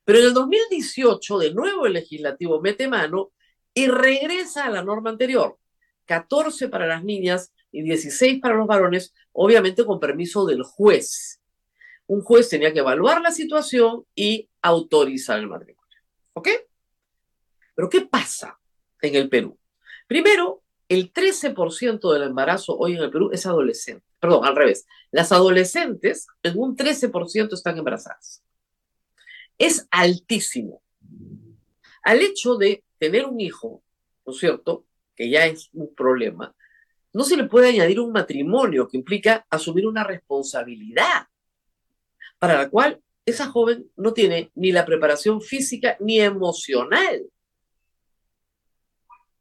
Pero 0.03 0.17
en 0.17 0.25
el 0.25 0.33
2018, 0.33 1.37
de 1.37 1.53
nuevo 1.53 1.85
el 1.85 1.93
legislativo 1.93 2.59
mete 2.59 2.87
mano 2.87 3.31
y 3.71 3.85
regresa 3.85 4.65
a 4.65 4.71
la 4.71 4.83
norma 4.83 5.11
anterior. 5.11 5.59
14 6.05 6.69
para 6.69 6.87
las 6.87 7.03
niñas 7.03 7.53
y 7.71 7.83
16 7.83 8.41
para 8.41 8.55
los 8.55 8.65
varones, 8.65 9.13
obviamente 9.31 9.85
con 9.85 9.99
permiso 9.99 10.43
del 10.47 10.63
juez. 10.63 11.39
Un 12.07 12.23
juez 12.23 12.49
tenía 12.49 12.73
que 12.73 12.79
evaluar 12.79 13.21
la 13.21 13.29
situación 13.29 14.07
y 14.15 14.49
autorizar 14.63 15.37
el 15.37 15.49
matrimonio. 15.49 15.99
¿Ok? 16.33 16.49
Pero 17.75 17.89
¿qué 17.91 18.01
pasa 18.01 18.59
en 19.03 19.13
el 19.13 19.29
Perú? 19.29 19.55
Primero, 20.07 20.63
el 20.87 21.11
13% 21.11 22.13
del 22.13 22.23
embarazo 22.23 22.77
hoy 22.77 22.95
en 22.95 23.03
el 23.03 23.11
Perú 23.11 23.29
es 23.31 23.45
adolescente. 23.45 24.05
Perdón, 24.19 24.45
al 24.45 24.55
revés. 24.55 24.85
Las 25.11 25.31
adolescentes 25.31 26.27
en 26.43 26.57
un 26.57 26.75
13% 26.75 27.53
están 27.53 27.77
embarazadas 27.77 28.45
es 29.57 29.87
altísimo. 29.91 30.81
Al 32.03 32.21
hecho 32.21 32.55
de 32.55 32.83
tener 32.97 33.25
un 33.25 33.39
hijo, 33.39 33.83
¿no 34.25 34.33
es 34.33 34.39
cierto? 34.39 34.85
Que 35.15 35.29
ya 35.29 35.45
es 35.45 35.69
un 35.73 35.93
problema, 35.93 36.55
no 37.13 37.23
se 37.23 37.37
le 37.37 37.45
puede 37.45 37.69
añadir 37.69 37.99
un 37.99 38.11
matrimonio 38.11 38.87
que 38.87 38.97
implica 38.97 39.45
asumir 39.49 39.87
una 39.87 40.03
responsabilidad 40.03 41.27
para 42.37 42.57
la 42.57 42.69
cual 42.69 43.01
esa 43.25 43.47
joven 43.47 43.89
no 43.95 44.13
tiene 44.13 44.51
ni 44.53 44.71
la 44.71 44.85
preparación 44.85 45.41
física 45.41 45.95
ni 45.99 46.19
emocional. 46.19 47.23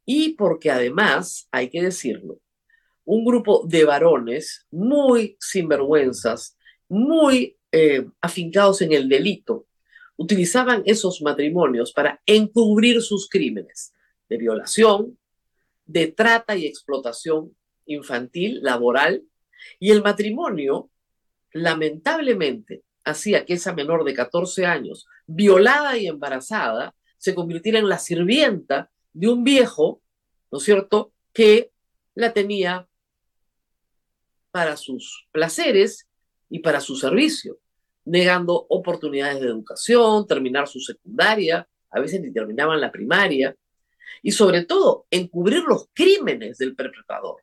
Y 0.05 0.35
porque 0.35 0.71
además, 0.71 1.49
hay 1.51 1.71
que 1.71 1.83
decirlo, 1.83 2.39
un 3.05 3.25
grupo 3.25 3.65
de 3.67 3.85
varones 3.85 4.67
muy 4.71 5.37
sinvergüenzas, 5.41 6.57
muy 6.89 7.57
eh, 7.73 8.07
afincados 8.21 8.83
en 8.83 8.93
el 8.93 9.09
delito, 9.09 9.67
utilizaban 10.17 10.83
esos 10.87 11.23
matrimonios 11.23 11.93
para 11.93 12.21
encubrir 12.27 13.03
sus 13.03 13.29
crímenes 13.29 13.93
de 14.29 14.39
violación, 14.39 15.19
de 15.87 16.07
trata 16.09 16.57
y 16.57 16.67
explotación 16.67 17.55
infantil, 17.87 18.61
laboral, 18.63 19.25
y 19.79 19.91
el 19.91 20.03
matrimonio, 20.03 20.91
lamentablemente, 21.53 22.83
hacía 23.05 23.45
que 23.45 23.55
esa 23.55 23.75
menor 23.75 24.05
de 24.05 24.15
14 24.15 24.67
años, 24.67 25.07
violada 25.27 25.97
y 25.99 26.07
embarazada, 26.07 26.95
se 27.19 27.35
convirtiera 27.35 27.79
en 27.79 27.89
la 27.89 27.99
sirvienta 27.99 28.91
de 29.15 29.29
un 29.29 29.45
viejo, 29.45 30.03
¿no 30.51 30.59
es 30.59 30.65
cierto?, 30.65 31.13
que 31.33 31.73
la 32.15 32.33
tenía 32.33 32.87
para 34.51 34.77
sus 34.77 35.27
placeres 35.33 36.07
y 36.49 36.61
para 36.61 36.81
su 36.81 36.95
servicio 36.97 37.59
negando 38.05 38.67
oportunidades 38.69 39.41
de 39.41 39.47
educación, 39.47 40.27
terminar 40.27 40.69
su 40.69 40.81
secundaria, 40.81 41.67
a 41.91 42.01
veces 42.01 42.21
ni 42.21 42.33
terminaban 42.33 42.81
la 42.81 42.93
primaria, 42.93 43.57
y 44.23 44.33
sobre 44.33 44.65
todo 44.65 45.07
encubrir 45.11 45.63
los 45.63 45.89
crímenes 45.93 46.59
del 46.59 46.75
perpetrador. 46.75 47.43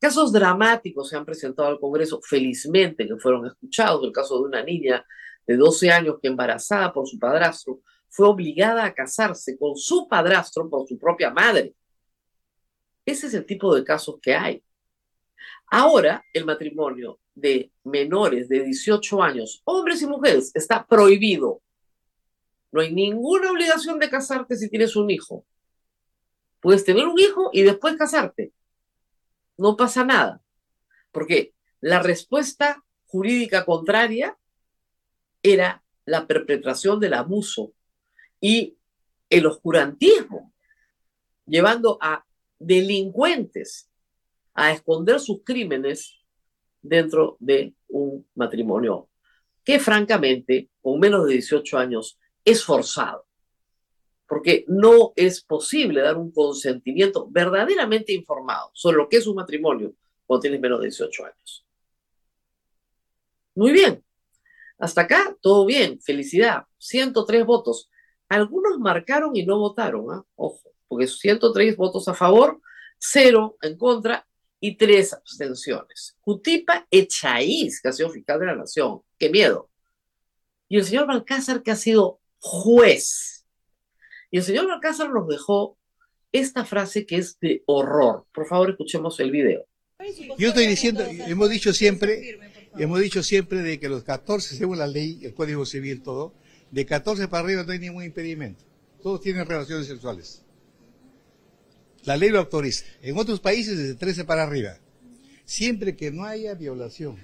Casos 0.00 0.32
dramáticos 0.32 1.08
se 1.08 1.16
han 1.16 1.24
presentado 1.24 1.68
al 1.68 1.80
Congreso, 1.80 2.20
felizmente 2.22 3.06
que 3.06 3.16
fueron 3.16 3.46
escuchados, 3.46 4.04
el 4.04 4.12
caso 4.12 4.38
de 4.38 4.44
una 4.44 4.62
niña 4.62 5.04
de 5.46 5.56
12 5.56 5.90
años 5.90 6.16
que 6.20 6.28
embarazada 6.28 6.92
por 6.92 7.08
su 7.08 7.18
padrastro 7.18 7.80
fue 8.08 8.28
obligada 8.28 8.84
a 8.84 8.94
casarse 8.94 9.58
con 9.58 9.76
su 9.76 10.08
padrastro 10.08 10.68
por 10.68 10.86
su 10.88 10.98
propia 10.98 11.30
madre. 11.30 11.74
Ese 13.04 13.26
es 13.28 13.34
el 13.34 13.46
tipo 13.46 13.74
de 13.74 13.84
casos 13.84 14.16
que 14.20 14.34
hay. 14.34 14.62
Ahora 15.70 16.22
el 16.32 16.44
matrimonio 16.44 17.20
de 17.34 17.70
menores 17.84 18.48
de 18.48 18.64
18 18.64 19.22
años, 19.22 19.62
hombres 19.64 20.02
y 20.02 20.06
mujeres, 20.06 20.50
está 20.54 20.86
prohibido. 20.86 21.62
No 22.72 22.80
hay 22.80 22.92
ninguna 22.92 23.50
obligación 23.50 23.98
de 23.98 24.10
casarte 24.10 24.56
si 24.56 24.68
tienes 24.68 24.96
un 24.96 25.10
hijo. 25.10 25.46
Puedes 26.60 26.84
tener 26.84 27.06
un 27.06 27.18
hijo 27.18 27.50
y 27.52 27.62
después 27.62 27.96
casarte. 27.96 28.52
No 29.56 29.76
pasa 29.76 30.04
nada. 30.04 30.42
Porque 31.12 31.54
la 31.80 32.02
respuesta 32.02 32.84
jurídica 33.06 33.64
contraria 33.64 34.36
era 35.42 35.82
la 36.04 36.26
perpetración 36.26 37.00
del 37.00 37.14
abuso 37.14 37.72
y 38.40 38.76
el 39.30 39.46
oscurantismo, 39.46 40.52
llevando 41.46 41.98
a 42.00 42.24
delincuentes 42.58 43.90
a 44.54 44.72
esconder 44.72 45.20
sus 45.20 45.42
crímenes 45.44 46.18
dentro 46.82 47.36
de 47.40 47.74
un 47.88 48.26
matrimonio 48.34 49.08
que 49.64 49.78
francamente, 49.78 50.70
con 50.80 50.98
menos 50.98 51.26
de 51.26 51.34
18 51.34 51.78
años, 51.78 52.18
es 52.44 52.64
forzado. 52.64 53.26
Porque 54.26 54.64
no 54.66 55.12
es 55.14 55.42
posible 55.42 56.00
dar 56.00 56.16
un 56.16 56.32
consentimiento 56.32 57.28
verdaderamente 57.30 58.12
informado 58.12 58.70
sobre 58.72 58.96
lo 58.96 59.08
que 59.08 59.18
es 59.18 59.26
un 59.26 59.36
matrimonio 59.36 59.94
cuando 60.26 60.42
tienes 60.42 60.60
menos 60.60 60.80
de 60.80 60.86
18 60.86 61.24
años. 61.24 61.66
Muy 63.54 63.72
bien. 63.72 64.02
Hasta 64.78 65.02
acá, 65.02 65.36
todo 65.40 65.66
bien. 65.66 66.00
Felicidad. 66.00 66.64
103 66.78 67.44
votos. 67.44 67.90
Algunos 68.28 68.78
marcaron 68.78 69.34
y 69.36 69.44
no 69.44 69.58
votaron. 69.58 70.06
¿ah? 70.12 70.24
Ojo, 70.36 70.70
porque 70.86 71.06
103 71.06 71.76
votos 71.76 72.08
a 72.08 72.14
favor, 72.14 72.60
cero 72.98 73.56
en 73.62 73.76
contra 73.76 74.26
y 74.60 74.76
tres 74.76 75.12
abstenciones. 75.12 76.16
Jutipa 76.20 76.86
Echaíz, 76.90 77.80
que 77.80 77.88
ha 77.88 77.92
sido 77.92 78.10
fiscal 78.10 78.40
de 78.40 78.46
la 78.46 78.56
Nación. 78.56 79.00
¡Qué 79.18 79.30
miedo! 79.30 79.70
Y 80.68 80.76
el 80.78 80.84
señor 80.84 81.06
Balcázar, 81.06 81.62
que 81.62 81.70
ha 81.70 81.76
sido 81.76 82.20
juez. 82.40 83.46
Y 84.30 84.38
el 84.38 84.42
señor 84.42 84.66
Balcázar 84.66 85.10
nos 85.10 85.28
dejó 85.28 85.78
esta 86.32 86.64
frase 86.64 87.06
que 87.06 87.16
es 87.16 87.38
de 87.40 87.62
horror. 87.66 88.26
Por 88.32 88.46
favor, 88.46 88.70
escuchemos 88.70 89.18
el 89.20 89.30
video. 89.30 89.64
Yo 90.38 90.48
estoy 90.48 90.66
diciendo, 90.66 91.04
hemos 91.04 91.50
dicho 91.50 91.72
siempre, 91.72 92.38
hemos 92.76 93.00
dicho 93.00 93.22
siempre 93.22 93.62
de 93.62 93.80
que 93.80 93.88
los 93.88 94.04
14, 94.04 94.56
según 94.56 94.78
la 94.78 94.86
ley, 94.86 95.20
el 95.24 95.34
Código 95.34 95.64
Civil, 95.66 96.02
todo, 96.02 96.34
de 96.70 96.86
14 96.86 97.28
para 97.28 97.44
arriba 97.44 97.62
no 97.62 97.72
hay 97.72 97.78
ningún 97.78 98.04
impedimento. 98.04 98.64
Todos 99.02 99.20
tienen 99.20 99.46
relaciones 99.46 99.86
sexuales. 99.86 100.42
La 102.04 102.16
ley 102.16 102.30
lo 102.30 102.38
autoriza. 102.38 102.84
En 103.02 103.16
otros 103.16 103.40
países 103.40 103.76
desde 103.76 103.94
13 103.94 104.24
para 104.24 104.42
arriba. 104.42 104.78
Siempre 105.44 105.96
que 105.96 106.10
no 106.10 106.24
haya 106.24 106.54
violación. 106.54 107.16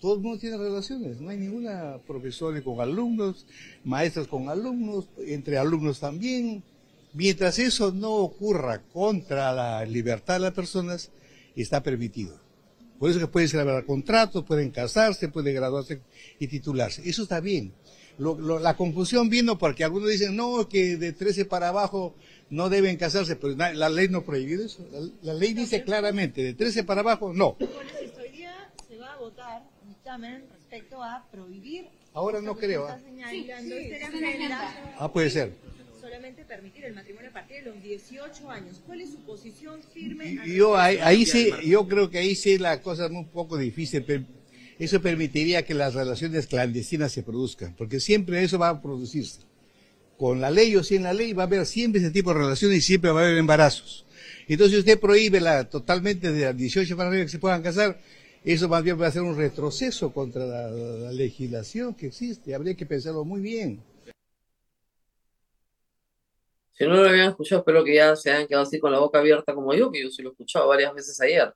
Todo 0.00 0.14
el 0.14 0.20
mundo 0.20 0.38
tiene 0.38 0.56
relaciones. 0.56 1.20
No 1.20 1.30
hay 1.30 1.38
ninguna 1.38 1.98
profesora 2.06 2.62
con 2.62 2.80
alumnos, 2.80 3.46
maestros 3.84 4.28
con 4.28 4.48
alumnos, 4.48 5.08
entre 5.18 5.58
alumnos 5.58 5.98
también. 5.98 6.62
Mientras 7.12 7.58
eso 7.58 7.90
no 7.92 8.12
ocurra 8.14 8.82
contra 8.92 9.52
la 9.52 9.84
libertad 9.84 10.34
de 10.34 10.40
las 10.40 10.52
personas, 10.52 11.10
está 11.56 11.82
permitido. 11.82 12.38
Por 12.98 13.10
eso 13.10 13.18
que 13.18 13.26
pueden 13.26 13.48
celebrar 13.48 13.84
contratos, 13.84 14.44
pueden 14.44 14.70
casarse, 14.70 15.28
pueden 15.28 15.54
graduarse 15.54 16.00
y 16.38 16.46
titularse. 16.48 17.08
Eso 17.08 17.22
está 17.22 17.40
bien. 17.40 17.72
La 18.18 18.76
confusión 18.76 19.28
vino 19.28 19.58
porque 19.58 19.84
algunos 19.84 20.10
dicen, 20.10 20.34
no, 20.34 20.68
que 20.68 20.96
de 20.96 21.12
13 21.12 21.44
para 21.44 21.68
abajo 21.68 22.14
no 22.50 22.68
deben 22.68 22.96
casarse, 22.96 23.36
pero 23.36 23.54
la 23.54 23.88
ley 23.88 24.08
no 24.08 24.24
prohíbe 24.24 24.64
eso. 24.64 24.84
La, 25.22 25.34
ley 25.34 25.52
dice 25.52 25.84
claramente, 25.84 26.42
de 26.42 26.54
13 26.54 26.84
para 26.84 27.00
abajo, 27.02 27.32
no. 27.32 27.56
Hoy 27.60 28.28
día 28.30 28.70
se 28.88 28.96
va 28.96 29.12
a 29.12 29.18
votar 29.18 29.62
un 29.82 29.88
dictamen 29.88 30.44
respecto 30.52 31.02
a 31.02 31.24
prohibir... 31.30 31.86
Ahora 32.14 32.40
no 32.40 32.56
creo. 32.56 32.88
¿ah? 32.88 32.98
ah, 34.98 35.12
puede 35.12 35.30
ser 35.30 35.52
solamente 36.08 36.44
permitir 36.44 36.84
el 36.86 36.94
matrimonio 36.94 37.30
a 37.30 37.32
partir 37.32 37.62
de 37.62 37.70
los 37.70 37.82
18 37.82 38.50
años. 38.50 38.80
¿Cuál 38.86 39.02
es 39.02 39.10
su 39.10 39.18
posición 39.18 39.80
firme? 39.92 40.38
Yo 40.46 40.76
ahí, 40.76 41.26
sí, 41.26 41.52
yo 41.64 41.86
creo 41.86 42.10
que 42.10 42.18
ahí 42.18 42.34
sí 42.34 42.56
la 42.58 42.80
cosa 42.80 43.06
es 43.06 43.10
un 43.10 43.28
poco 43.28 43.58
difícil. 43.58 44.04
Eso 44.78 45.02
permitiría 45.02 45.64
que 45.64 45.74
las 45.74 45.94
relaciones 45.94 46.46
clandestinas 46.46 47.10
se 47.12 47.22
produzcan, 47.22 47.74
porque 47.76 47.98
siempre 47.98 48.42
eso 48.44 48.58
va 48.58 48.68
a 48.68 48.80
producirse. 48.80 49.40
Con 50.16 50.40
la 50.40 50.50
ley 50.50 50.76
o 50.76 50.84
sin 50.84 51.02
la 51.02 51.12
ley 51.12 51.32
va 51.32 51.44
a 51.44 51.46
haber 51.46 51.66
siempre 51.66 52.00
ese 52.00 52.10
tipo 52.10 52.32
de 52.32 52.40
relaciones 52.40 52.78
y 52.78 52.80
siempre 52.80 53.10
va 53.10 53.20
a 53.20 53.24
haber 53.24 53.38
embarazos. 53.38 54.06
Entonces 54.46 54.78
usted 54.78 54.98
prohíbe 54.98 55.40
la, 55.40 55.68
totalmente 55.68 56.32
de 56.32 56.44
las 56.44 56.56
18 56.56 56.96
para 56.96 57.08
arriba 57.08 57.24
que 57.24 57.30
se 57.30 57.38
puedan 57.38 57.62
casar, 57.62 58.00
eso 58.44 58.68
más 58.68 58.82
bien 58.82 59.00
va 59.00 59.08
a 59.08 59.12
ser 59.12 59.22
un 59.22 59.36
retroceso 59.36 60.12
contra 60.12 60.46
la 60.46 61.12
legislación 61.12 61.94
que 61.94 62.06
existe. 62.06 62.54
Habría 62.54 62.74
que 62.74 62.86
pensarlo 62.86 63.24
muy 63.24 63.40
bien. 63.40 63.82
Si 66.72 66.84
no 66.84 66.94
lo 66.94 67.08
habían 67.08 67.30
escuchado, 67.30 67.60
espero 67.60 67.82
que 67.82 67.96
ya 67.96 68.14
se 68.14 68.30
hayan 68.30 68.46
quedado 68.46 68.62
así 68.62 68.78
con 68.78 68.92
la 68.92 69.00
boca 69.00 69.18
abierta 69.18 69.52
como 69.52 69.74
yo, 69.74 69.90
que 69.90 70.00
yo 70.00 70.10
sí 70.10 70.22
lo 70.22 70.28
he 70.28 70.32
escuchado 70.32 70.68
varias 70.68 70.94
veces 70.94 71.20
ayer. 71.20 71.52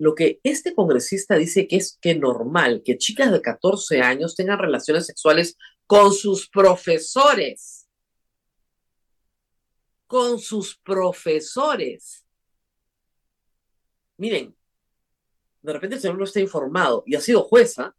Lo 0.00 0.14
que 0.14 0.40
este 0.44 0.74
congresista 0.74 1.36
dice 1.36 1.68
que 1.68 1.76
es 1.76 1.98
que 2.00 2.14
normal 2.14 2.80
que 2.82 2.96
chicas 2.96 3.30
de 3.30 3.42
14 3.42 4.00
años 4.00 4.34
tengan 4.34 4.58
relaciones 4.58 5.04
sexuales 5.04 5.58
con 5.86 6.14
sus 6.14 6.48
profesores. 6.48 7.86
Con 10.06 10.38
sus 10.38 10.78
profesores. 10.78 12.24
Miren, 14.16 14.56
de 15.60 15.72
repente 15.74 15.96
el 15.96 16.00
señor 16.00 16.16
no 16.16 16.24
está 16.24 16.40
informado 16.40 17.02
y 17.04 17.14
ha 17.14 17.20
sido 17.20 17.42
jueza, 17.42 17.94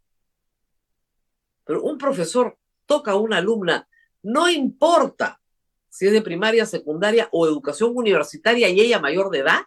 pero 1.64 1.84
un 1.84 1.98
profesor 1.98 2.58
toca 2.84 3.12
a 3.12 3.16
una 3.16 3.36
alumna, 3.36 3.88
no 4.22 4.50
importa 4.50 5.40
si 5.88 6.08
es 6.08 6.12
de 6.12 6.22
primaria, 6.22 6.66
secundaria 6.66 7.28
o 7.30 7.46
educación 7.46 7.92
universitaria 7.94 8.68
y 8.70 8.80
ella 8.80 8.98
mayor 8.98 9.30
de 9.30 9.38
edad, 9.38 9.60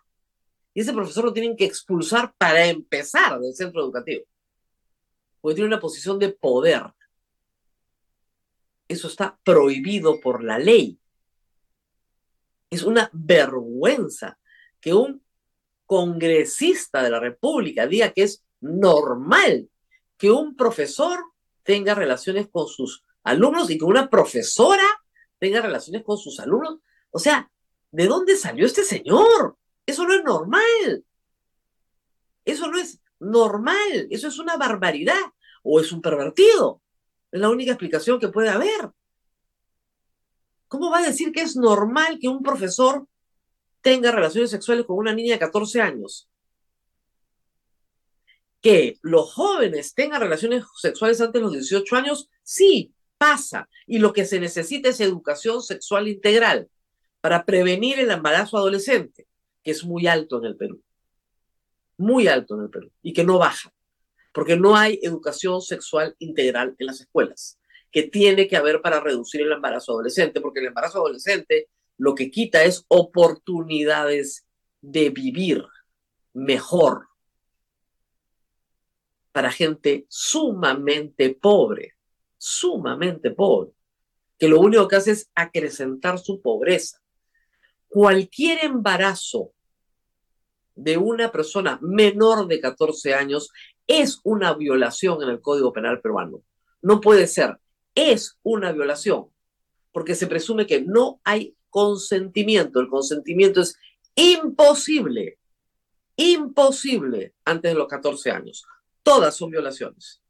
y 0.75 0.81
ese 0.81 0.93
profesor 0.93 1.23
lo 1.23 1.33
tienen 1.33 1.55
que 1.55 1.63
expulsar 1.63 2.35
para 2.37 2.65
empezar 2.65 3.39
del 3.39 3.55
centro 3.55 3.81
educativo, 3.81 4.25
porque 5.39 5.55
tiene 5.55 5.69
una 5.69 5.79
posición 5.79 6.19
de 6.19 6.29
poder. 6.29 6.83
Eso 8.85 9.07
está 9.07 9.39
prohibido 9.43 10.19
por 10.19 10.43
la 10.43 10.59
ley. 10.59 10.99
Es 12.69 12.83
una 12.83 13.09
vergüenza 13.13 14.37
que 14.81 14.93
un 14.93 15.23
congresista 15.85 17.01
de 17.01 17.09
la 17.09 17.21
República 17.21 17.87
diga 17.87 18.11
que 18.11 18.23
es 18.23 18.43
normal 18.59 19.69
que 20.17 20.29
un 20.29 20.57
profesor 20.57 21.23
tenga 21.63 21.95
relaciones 21.95 22.49
con 22.49 22.67
sus 22.67 23.05
alumnos 23.23 23.69
y 23.69 23.77
que 23.77 23.85
una 23.85 24.09
profesora 24.09 24.85
tenga 25.39 25.61
relaciones 25.61 26.03
con 26.03 26.17
sus 26.17 26.37
alumnos. 26.41 26.79
O 27.11 27.19
sea, 27.19 27.49
¿de 27.91 28.07
dónde 28.07 28.35
salió 28.35 28.65
este 28.65 28.83
señor? 28.83 29.57
Eso 29.85 30.05
no 30.05 30.13
es 30.13 30.23
normal. 30.23 31.05
Eso 32.43 32.67
no 32.67 32.77
es 32.77 32.99
normal. 33.19 34.07
Eso 34.09 34.27
es 34.27 34.39
una 34.39 34.57
barbaridad. 34.57 35.21
O 35.63 35.79
es 35.79 35.91
un 35.91 36.01
pervertido. 36.01 36.81
Es 37.31 37.39
la 37.39 37.49
única 37.49 37.71
explicación 37.71 38.19
que 38.19 38.29
puede 38.29 38.49
haber. 38.49 38.91
¿Cómo 40.67 40.89
va 40.89 40.99
a 40.99 41.07
decir 41.07 41.31
que 41.31 41.41
es 41.41 41.55
normal 41.55 42.17
que 42.19 42.27
un 42.27 42.43
profesor 42.43 43.07
tenga 43.81 44.11
relaciones 44.11 44.49
sexuales 44.49 44.85
con 44.85 44.97
una 44.97 45.13
niña 45.13 45.33
de 45.33 45.39
14 45.39 45.81
años? 45.81 46.29
Que 48.61 48.97
los 49.01 49.33
jóvenes 49.33 49.93
tengan 49.93 50.21
relaciones 50.21 50.65
sexuales 50.81 51.21
antes 51.21 51.33
de 51.33 51.43
los 51.43 51.53
18 51.53 51.95
años, 51.95 52.29
sí, 52.41 52.95
pasa 53.17 53.69
y 53.87 53.99
lo 53.99 54.13
que 54.13 54.25
se 54.25 54.39
necesita 54.39 54.89
es 54.89 54.99
educación 54.99 55.61
sexual 55.61 56.07
integral 56.07 56.69
para 57.21 57.45
prevenir 57.45 57.99
el 57.99 58.11
embarazo 58.11 58.57
adolescente, 58.57 59.27
que 59.65 59.71
es 59.71 59.83
muy 59.83 60.07
alto 60.07 60.37
en 60.37 60.45
el 60.45 60.55
Perú. 60.55 60.81
Muy 61.97 62.27
alto 62.27 62.55
en 62.55 62.61
el 62.61 62.69
Perú 62.69 62.91
y 63.01 63.11
que 63.11 63.25
no 63.25 63.37
baja, 63.37 63.73
porque 64.33 64.55
no 64.55 64.77
hay 64.77 64.99
educación 65.01 65.61
sexual 65.61 66.15
integral 66.19 66.75
en 66.79 66.87
las 66.87 67.01
escuelas, 67.01 67.59
que 67.91 68.03
tiene 68.03 68.47
que 68.47 68.55
haber 68.55 68.81
para 68.81 69.01
reducir 69.01 69.41
el 69.41 69.51
embarazo 69.51 69.93
adolescente, 69.93 70.39
porque 70.39 70.59
el 70.61 70.67
embarazo 70.67 70.99
adolescente 70.99 71.67
lo 71.97 72.15
que 72.15 72.31
quita 72.31 72.63
es 72.63 72.85
oportunidades 72.87 74.45
de 74.81 75.09
vivir 75.09 75.65
mejor 76.33 77.07
para 79.33 79.51
gente 79.51 80.05
sumamente 80.07 81.33
pobre 81.33 81.95
sumamente 82.45 83.31
pobre, 83.31 83.71
que 84.37 84.47
lo 84.47 84.59
único 84.59 84.87
que 84.87 84.97
hace 84.97 85.11
es 85.11 85.31
acrecentar 85.33 86.19
su 86.19 86.41
pobreza. 86.41 87.01
Cualquier 87.87 88.65
embarazo 88.65 89.53
de 90.75 90.97
una 90.97 91.31
persona 91.31 91.79
menor 91.81 92.47
de 92.47 92.59
14 92.59 93.13
años 93.13 93.49
es 93.87 94.19
una 94.23 94.53
violación 94.53 95.21
en 95.23 95.29
el 95.29 95.41
Código 95.41 95.73
Penal 95.73 96.01
peruano. 96.01 96.41
No 96.81 97.01
puede 97.01 97.27
ser, 97.27 97.57
es 97.93 98.37
una 98.43 98.71
violación, 98.71 99.27
porque 99.91 100.15
se 100.15 100.27
presume 100.27 100.67
que 100.67 100.81
no 100.81 101.19
hay 101.23 101.55
consentimiento. 101.69 102.79
El 102.79 102.89
consentimiento 102.89 103.61
es 103.61 103.77
imposible, 104.15 105.39
imposible 106.15 107.33
antes 107.45 107.71
de 107.71 107.77
los 107.77 107.87
14 107.87 108.31
años. 108.31 108.65
Todas 109.03 109.35
son 109.35 109.51
violaciones 109.51 110.21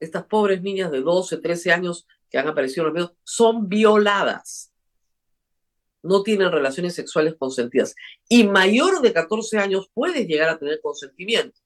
estas 0.00 0.24
pobres 0.24 0.62
niñas 0.62 0.90
de 0.90 1.02
12, 1.02 1.36
13 1.36 1.72
años 1.72 2.08
que 2.30 2.38
han 2.38 2.48
aparecido 2.48 2.82
en 2.82 2.86
los 2.86 2.94
medios, 2.94 3.12
son 3.22 3.68
violadas. 3.68 4.69
No 6.02 6.22
tienen 6.22 6.50
relaciones 6.50 6.94
sexuales 6.94 7.34
consentidas. 7.38 7.94
Y 8.28 8.44
mayor 8.44 9.02
de 9.02 9.12
14 9.12 9.58
años 9.58 9.90
puedes 9.92 10.26
llegar 10.26 10.48
a 10.48 10.58
tener 10.58 10.80
consentimiento. 10.80 11.60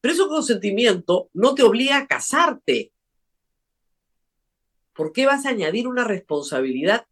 Pero 0.00 0.14
ese 0.14 0.26
consentimiento 0.26 1.30
no 1.32 1.54
te 1.54 1.62
obliga 1.62 1.98
a 1.98 2.06
casarte. 2.06 2.92
¿Por 4.92 5.12
qué 5.12 5.26
vas 5.26 5.46
a 5.46 5.50
añadir 5.50 5.88
una 5.88 6.04
responsabilidad 6.04 7.06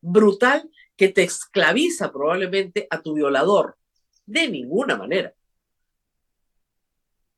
brutal 0.00 0.70
que 0.96 1.08
te 1.08 1.24
esclaviza 1.24 2.12
probablemente 2.12 2.86
a 2.90 3.02
tu 3.02 3.14
violador? 3.14 3.76
De 4.24 4.48
ninguna 4.48 4.96
manera. 4.96 5.34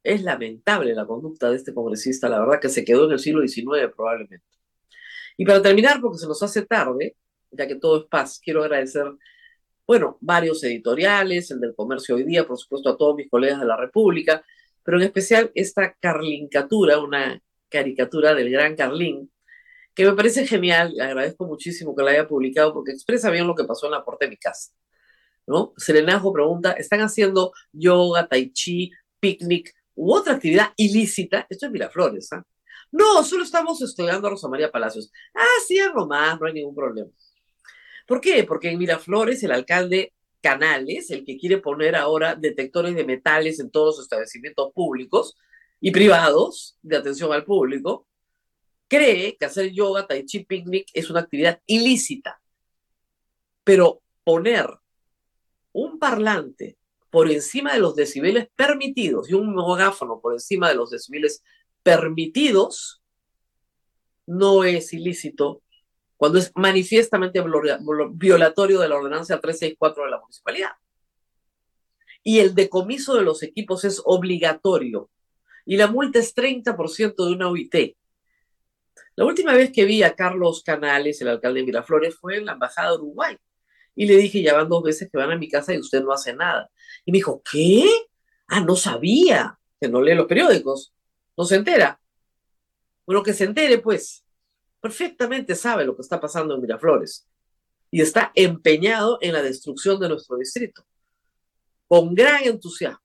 Es 0.02 0.22
lamentable 0.22 0.94
la 0.94 1.06
conducta 1.06 1.50
de 1.50 1.56
este 1.56 1.74
congresista, 1.74 2.28
la 2.28 2.40
verdad 2.40 2.60
que 2.60 2.68
se 2.68 2.84
quedó 2.84 3.06
en 3.06 3.12
el 3.12 3.18
siglo 3.18 3.46
XIX 3.46 3.92
probablemente. 3.94 4.46
Y 5.36 5.44
para 5.44 5.62
terminar, 5.62 6.00
porque 6.00 6.18
se 6.18 6.26
nos 6.26 6.42
hace 6.42 6.66
tarde, 6.66 7.16
ya 7.50 7.66
que 7.66 7.76
todo 7.76 8.00
es 8.00 8.04
paz, 8.06 8.40
quiero 8.42 8.62
agradecer, 8.62 9.04
bueno, 9.86 10.18
varios 10.20 10.62
editoriales, 10.64 11.50
el 11.50 11.60
del 11.60 11.74
comercio 11.74 12.14
hoy 12.16 12.24
día, 12.24 12.46
por 12.46 12.58
supuesto 12.58 12.90
a 12.90 12.96
todos 12.96 13.16
mis 13.16 13.28
colegas 13.28 13.60
de 13.60 13.66
la 13.66 13.76
República, 13.76 14.44
pero 14.82 14.98
en 14.98 15.04
especial 15.04 15.50
esta 15.54 15.94
carlincatura, 15.94 16.98
una 16.98 17.42
caricatura 17.68 18.34
del 18.34 18.50
gran 18.50 18.76
Carlín, 18.76 19.30
que 19.94 20.04
me 20.04 20.12
parece 20.12 20.46
genial, 20.46 20.92
le 20.94 21.02
agradezco 21.02 21.46
muchísimo 21.46 21.94
que 21.94 22.02
la 22.02 22.12
haya 22.12 22.28
publicado 22.28 22.72
porque 22.72 22.92
expresa 22.92 23.30
bien 23.30 23.46
lo 23.46 23.54
que 23.54 23.64
pasó 23.64 23.86
en 23.86 23.92
la 23.92 24.04
puerta 24.04 24.24
de 24.24 24.30
mi 24.30 24.36
casa. 24.36 24.72
¿no? 25.46 25.74
Serenajo 25.76 26.32
pregunta, 26.32 26.72
¿están 26.72 27.00
haciendo 27.00 27.52
yoga, 27.72 28.28
tai 28.28 28.52
chi, 28.52 28.92
picnic 29.18 29.74
u 29.94 30.12
otra 30.14 30.34
actividad 30.34 30.72
ilícita, 30.76 31.46
esto 31.50 31.66
es 31.66 31.72
Miraflores, 31.72 32.32
¿ah? 32.32 32.44
No, 32.92 33.22
solo 33.22 33.44
estamos 33.44 33.80
estudiando 33.82 34.26
a 34.26 34.30
Rosa 34.30 34.48
María 34.48 34.70
Palacios. 34.70 35.12
Ah, 35.34 35.60
sí, 35.66 35.78
algo 35.78 36.06
más, 36.06 36.40
no 36.40 36.46
hay 36.46 36.54
ningún 36.54 36.74
problema. 36.74 37.10
¿Por 38.10 38.20
qué? 38.20 38.42
Porque 38.42 38.70
en 38.70 38.78
Miraflores 38.78 39.40
el 39.44 39.52
alcalde 39.52 40.12
Canales, 40.42 41.12
el 41.12 41.24
que 41.24 41.36
quiere 41.38 41.58
poner 41.58 41.94
ahora 41.94 42.34
detectores 42.34 42.96
de 42.96 43.04
metales 43.04 43.60
en 43.60 43.70
todos 43.70 43.98
los 43.98 44.04
establecimientos 44.04 44.72
públicos 44.74 45.36
y 45.80 45.92
privados 45.92 46.76
de 46.82 46.96
atención 46.96 47.32
al 47.32 47.44
público, 47.44 48.08
cree 48.88 49.36
que 49.36 49.44
hacer 49.44 49.70
yoga, 49.70 50.08
tai 50.08 50.24
chi, 50.24 50.44
picnic 50.44 50.88
es 50.92 51.08
una 51.08 51.20
actividad 51.20 51.62
ilícita. 51.66 52.42
Pero 53.62 54.02
poner 54.24 54.66
un 55.70 56.00
parlante 56.00 56.78
por 57.10 57.30
encima 57.30 57.74
de 57.74 57.78
los 57.78 57.94
decibeles 57.94 58.48
permitidos 58.56 59.30
y 59.30 59.34
un 59.34 59.54
megáfono 59.54 60.18
por 60.20 60.32
encima 60.32 60.68
de 60.68 60.74
los 60.74 60.90
decibeles 60.90 61.44
permitidos 61.84 63.04
no 64.26 64.64
es 64.64 64.92
ilícito 64.92 65.62
cuando 66.20 66.38
es 66.38 66.52
manifiestamente 66.54 67.42
violatorio 68.12 68.78
de 68.78 68.88
la 68.90 68.96
ordenanza 68.96 69.40
364 69.40 70.04
de 70.04 70.10
la 70.10 70.20
municipalidad. 70.20 70.72
Y 72.22 72.40
el 72.40 72.54
decomiso 72.54 73.14
de 73.14 73.22
los 73.22 73.42
equipos 73.42 73.86
es 73.86 74.02
obligatorio. 74.04 75.08
Y 75.64 75.78
la 75.78 75.86
multa 75.86 76.18
es 76.18 76.36
30% 76.36 77.14
de 77.24 77.32
una 77.32 77.48
UIT. 77.48 77.96
La 79.16 79.24
última 79.24 79.54
vez 79.54 79.72
que 79.72 79.86
vi 79.86 80.02
a 80.02 80.14
Carlos 80.14 80.62
Canales, 80.62 81.22
el 81.22 81.28
alcalde 81.28 81.60
de 81.60 81.66
Miraflores, 81.66 82.14
fue 82.16 82.36
en 82.36 82.44
la 82.44 82.52
Embajada 82.52 82.90
de 82.90 82.96
Uruguay. 82.96 83.38
Y 83.94 84.04
le 84.04 84.18
dije, 84.18 84.42
ya 84.42 84.52
van 84.52 84.68
dos 84.68 84.82
veces 84.82 85.08
que 85.10 85.16
van 85.16 85.30
a 85.30 85.38
mi 85.38 85.48
casa 85.48 85.72
y 85.72 85.78
usted 85.78 86.02
no 86.02 86.12
hace 86.12 86.34
nada. 86.34 86.70
Y 87.06 87.12
me 87.12 87.16
dijo, 87.16 87.40
¿qué? 87.50 87.88
Ah, 88.46 88.60
no 88.60 88.76
sabía. 88.76 89.58
Que 89.80 89.88
no 89.88 90.02
lee 90.02 90.14
los 90.14 90.26
periódicos. 90.26 90.92
No 91.34 91.46
se 91.46 91.56
entera. 91.56 91.98
Bueno, 93.06 93.22
que 93.22 93.32
se 93.32 93.44
entere, 93.44 93.78
pues 93.78 94.22
perfectamente 94.80 95.54
sabe 95.54 95.84
lo 95.84 95.94
que 95.94 96.02
está 96.02 96.20
pasando 96.20 96.54
en 96.54 96.60
Miraflores 96.60 97.26
y 97.90 98.00
está 98.00 98.32
empeñado 98.34 99.18
en 99.20 99.32
la 99.32 99.42
destrucción 99.42 100.00
de 100.00 100.08
nuestro 100.08 100.36
distrito, 100.36 100.84
con 101.88 102.14
gran 102.14 102.44
entusiasmo. 102.44 103.04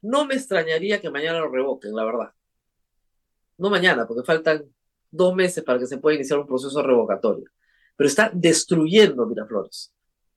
No 0.00 0.24
me 0.24 0.34
extrañaría 0.34 1.00
que 1.00 1.10
mañana 1.10 1.40
lo 1.40 1.50
revoquen, 1.50 1.94
la 1.94 2.04
verdad. 2.04 2.32
No 3.58 3.70
mañana, 3.70 4.06
porque 4.06 4.24
faltan 4.24 4.64
dos 5.10 5.34
meses 5.34 5.64
para 5.64 5.78
que 5.78 5.86
se 5.86 5.98
pueda 5.98 6.16
iniciar 6.16 6.38
un 6.38 6.46
proceso 6.46 6.82
revocatorio. 6.82 7.50
Pero 7.96 8.08
está 8.08 8.30
destruyendo 8.32 9.26
Miraflores. 9.26 9.92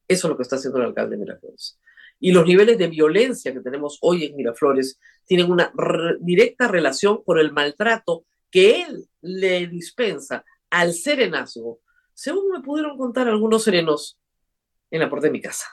Eso 0.07 0.27
es 0.27 0.29
lo 0.29 0.35
que 0.35 0.43
está 0.43 0.55
haciendo 0.55 0.79
el 0.79 0.85
alcalde 0.85 1.15
de 1.15 1.21
Miraflores. 1.21 1.79
Y 2.19 2.31
los 2.31 2.45
niveles 2.45 2.77
de 2.77 2.87
violencia 2.87 3.53
que 3.53 3.61
tenemos 3.61 3.97
hoy 4.01 4.25
en 4.25 4.35
Miraflores 4.35 4.99
tienen 5.25 5.51
una 5.51 5.71
directa 6.19 6.67
relación 6.67 7.23
con 7.23 7.39
el 7.39 7.51
maltrato 7.51 8.25
que 8.49 8.83
él 8.83 9.07
le 9.21 9.67
dispensa 9.67 10.43
al 10.71 10.93
serenazgo, 10.93 11.79
según 12.13 12.49
me 12.49 12.61
pudieron 12.61 12.97
contar 12.97 13.27
algunos 13.27 13.63
serenos 13.63 14.19
en 14.89 15.01
la 15.01 15.09
puerta 15.09 15.27
de 15.27 15.33
mi 15.33 15.41
casa. 15.41 15.67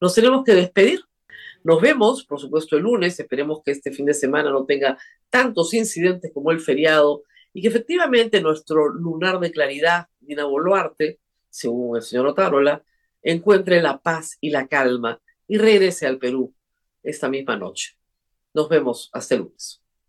Nos 0.00 0.14
tenemos 0.14 0.44
que 0.44 0.54
despedir. 0.54 1.00
Nos 1.62 1.80
vemos, 1.80 2.26
por 2.26 2.38
supuesto, 2.38 2.76
el 2.76 2.82
lunes. 2.82 3.18
Esperemos 3.18 3.62
que 3.64 3.70
este 3.70 3.90
fin 3.90 4.04
de 4.04 4.12
semana 4.12 4.50
no 4.50 4.66
tenga 4.66 4.98
tantos 5.30 5.72
incidentes 5.72 6.30
como 6.34 6.50
el 6.50 6.60
feriado 6.60 7.22
y 7.52 7.62
que 7.62 7.68
efectivamente 7.68 8.42
nuestro 8.42 8.88
lunar 8.88 9.38
de 9.40 9.50
claridad, 9.50 10.08
Dina 10.20 10.44
Boluarte, 10.44 11.20
según 11.48 11.96
el 11.96 12.02
señor 12.02 12.26
Otárola, 12.26 12.84
encuentre 13.22 13.80
la 13.80 13.98
paz 14.02 14.36
y 14.40 14.50
la 14.50 14.66
calma 14.66 15.20
y 15.46 15.58
regrese 15.58 16.06
al 16.06 16.18
Perú 16.18 16.54
esta 17.02 17.28
misma 17.28 17.56
noche. 17.56 17.96
Nos 18.52 18.68
vemos 18.68 19.10
hasta 19.12 19.36
el 19.36 19.42
lunes. 19.42 19.83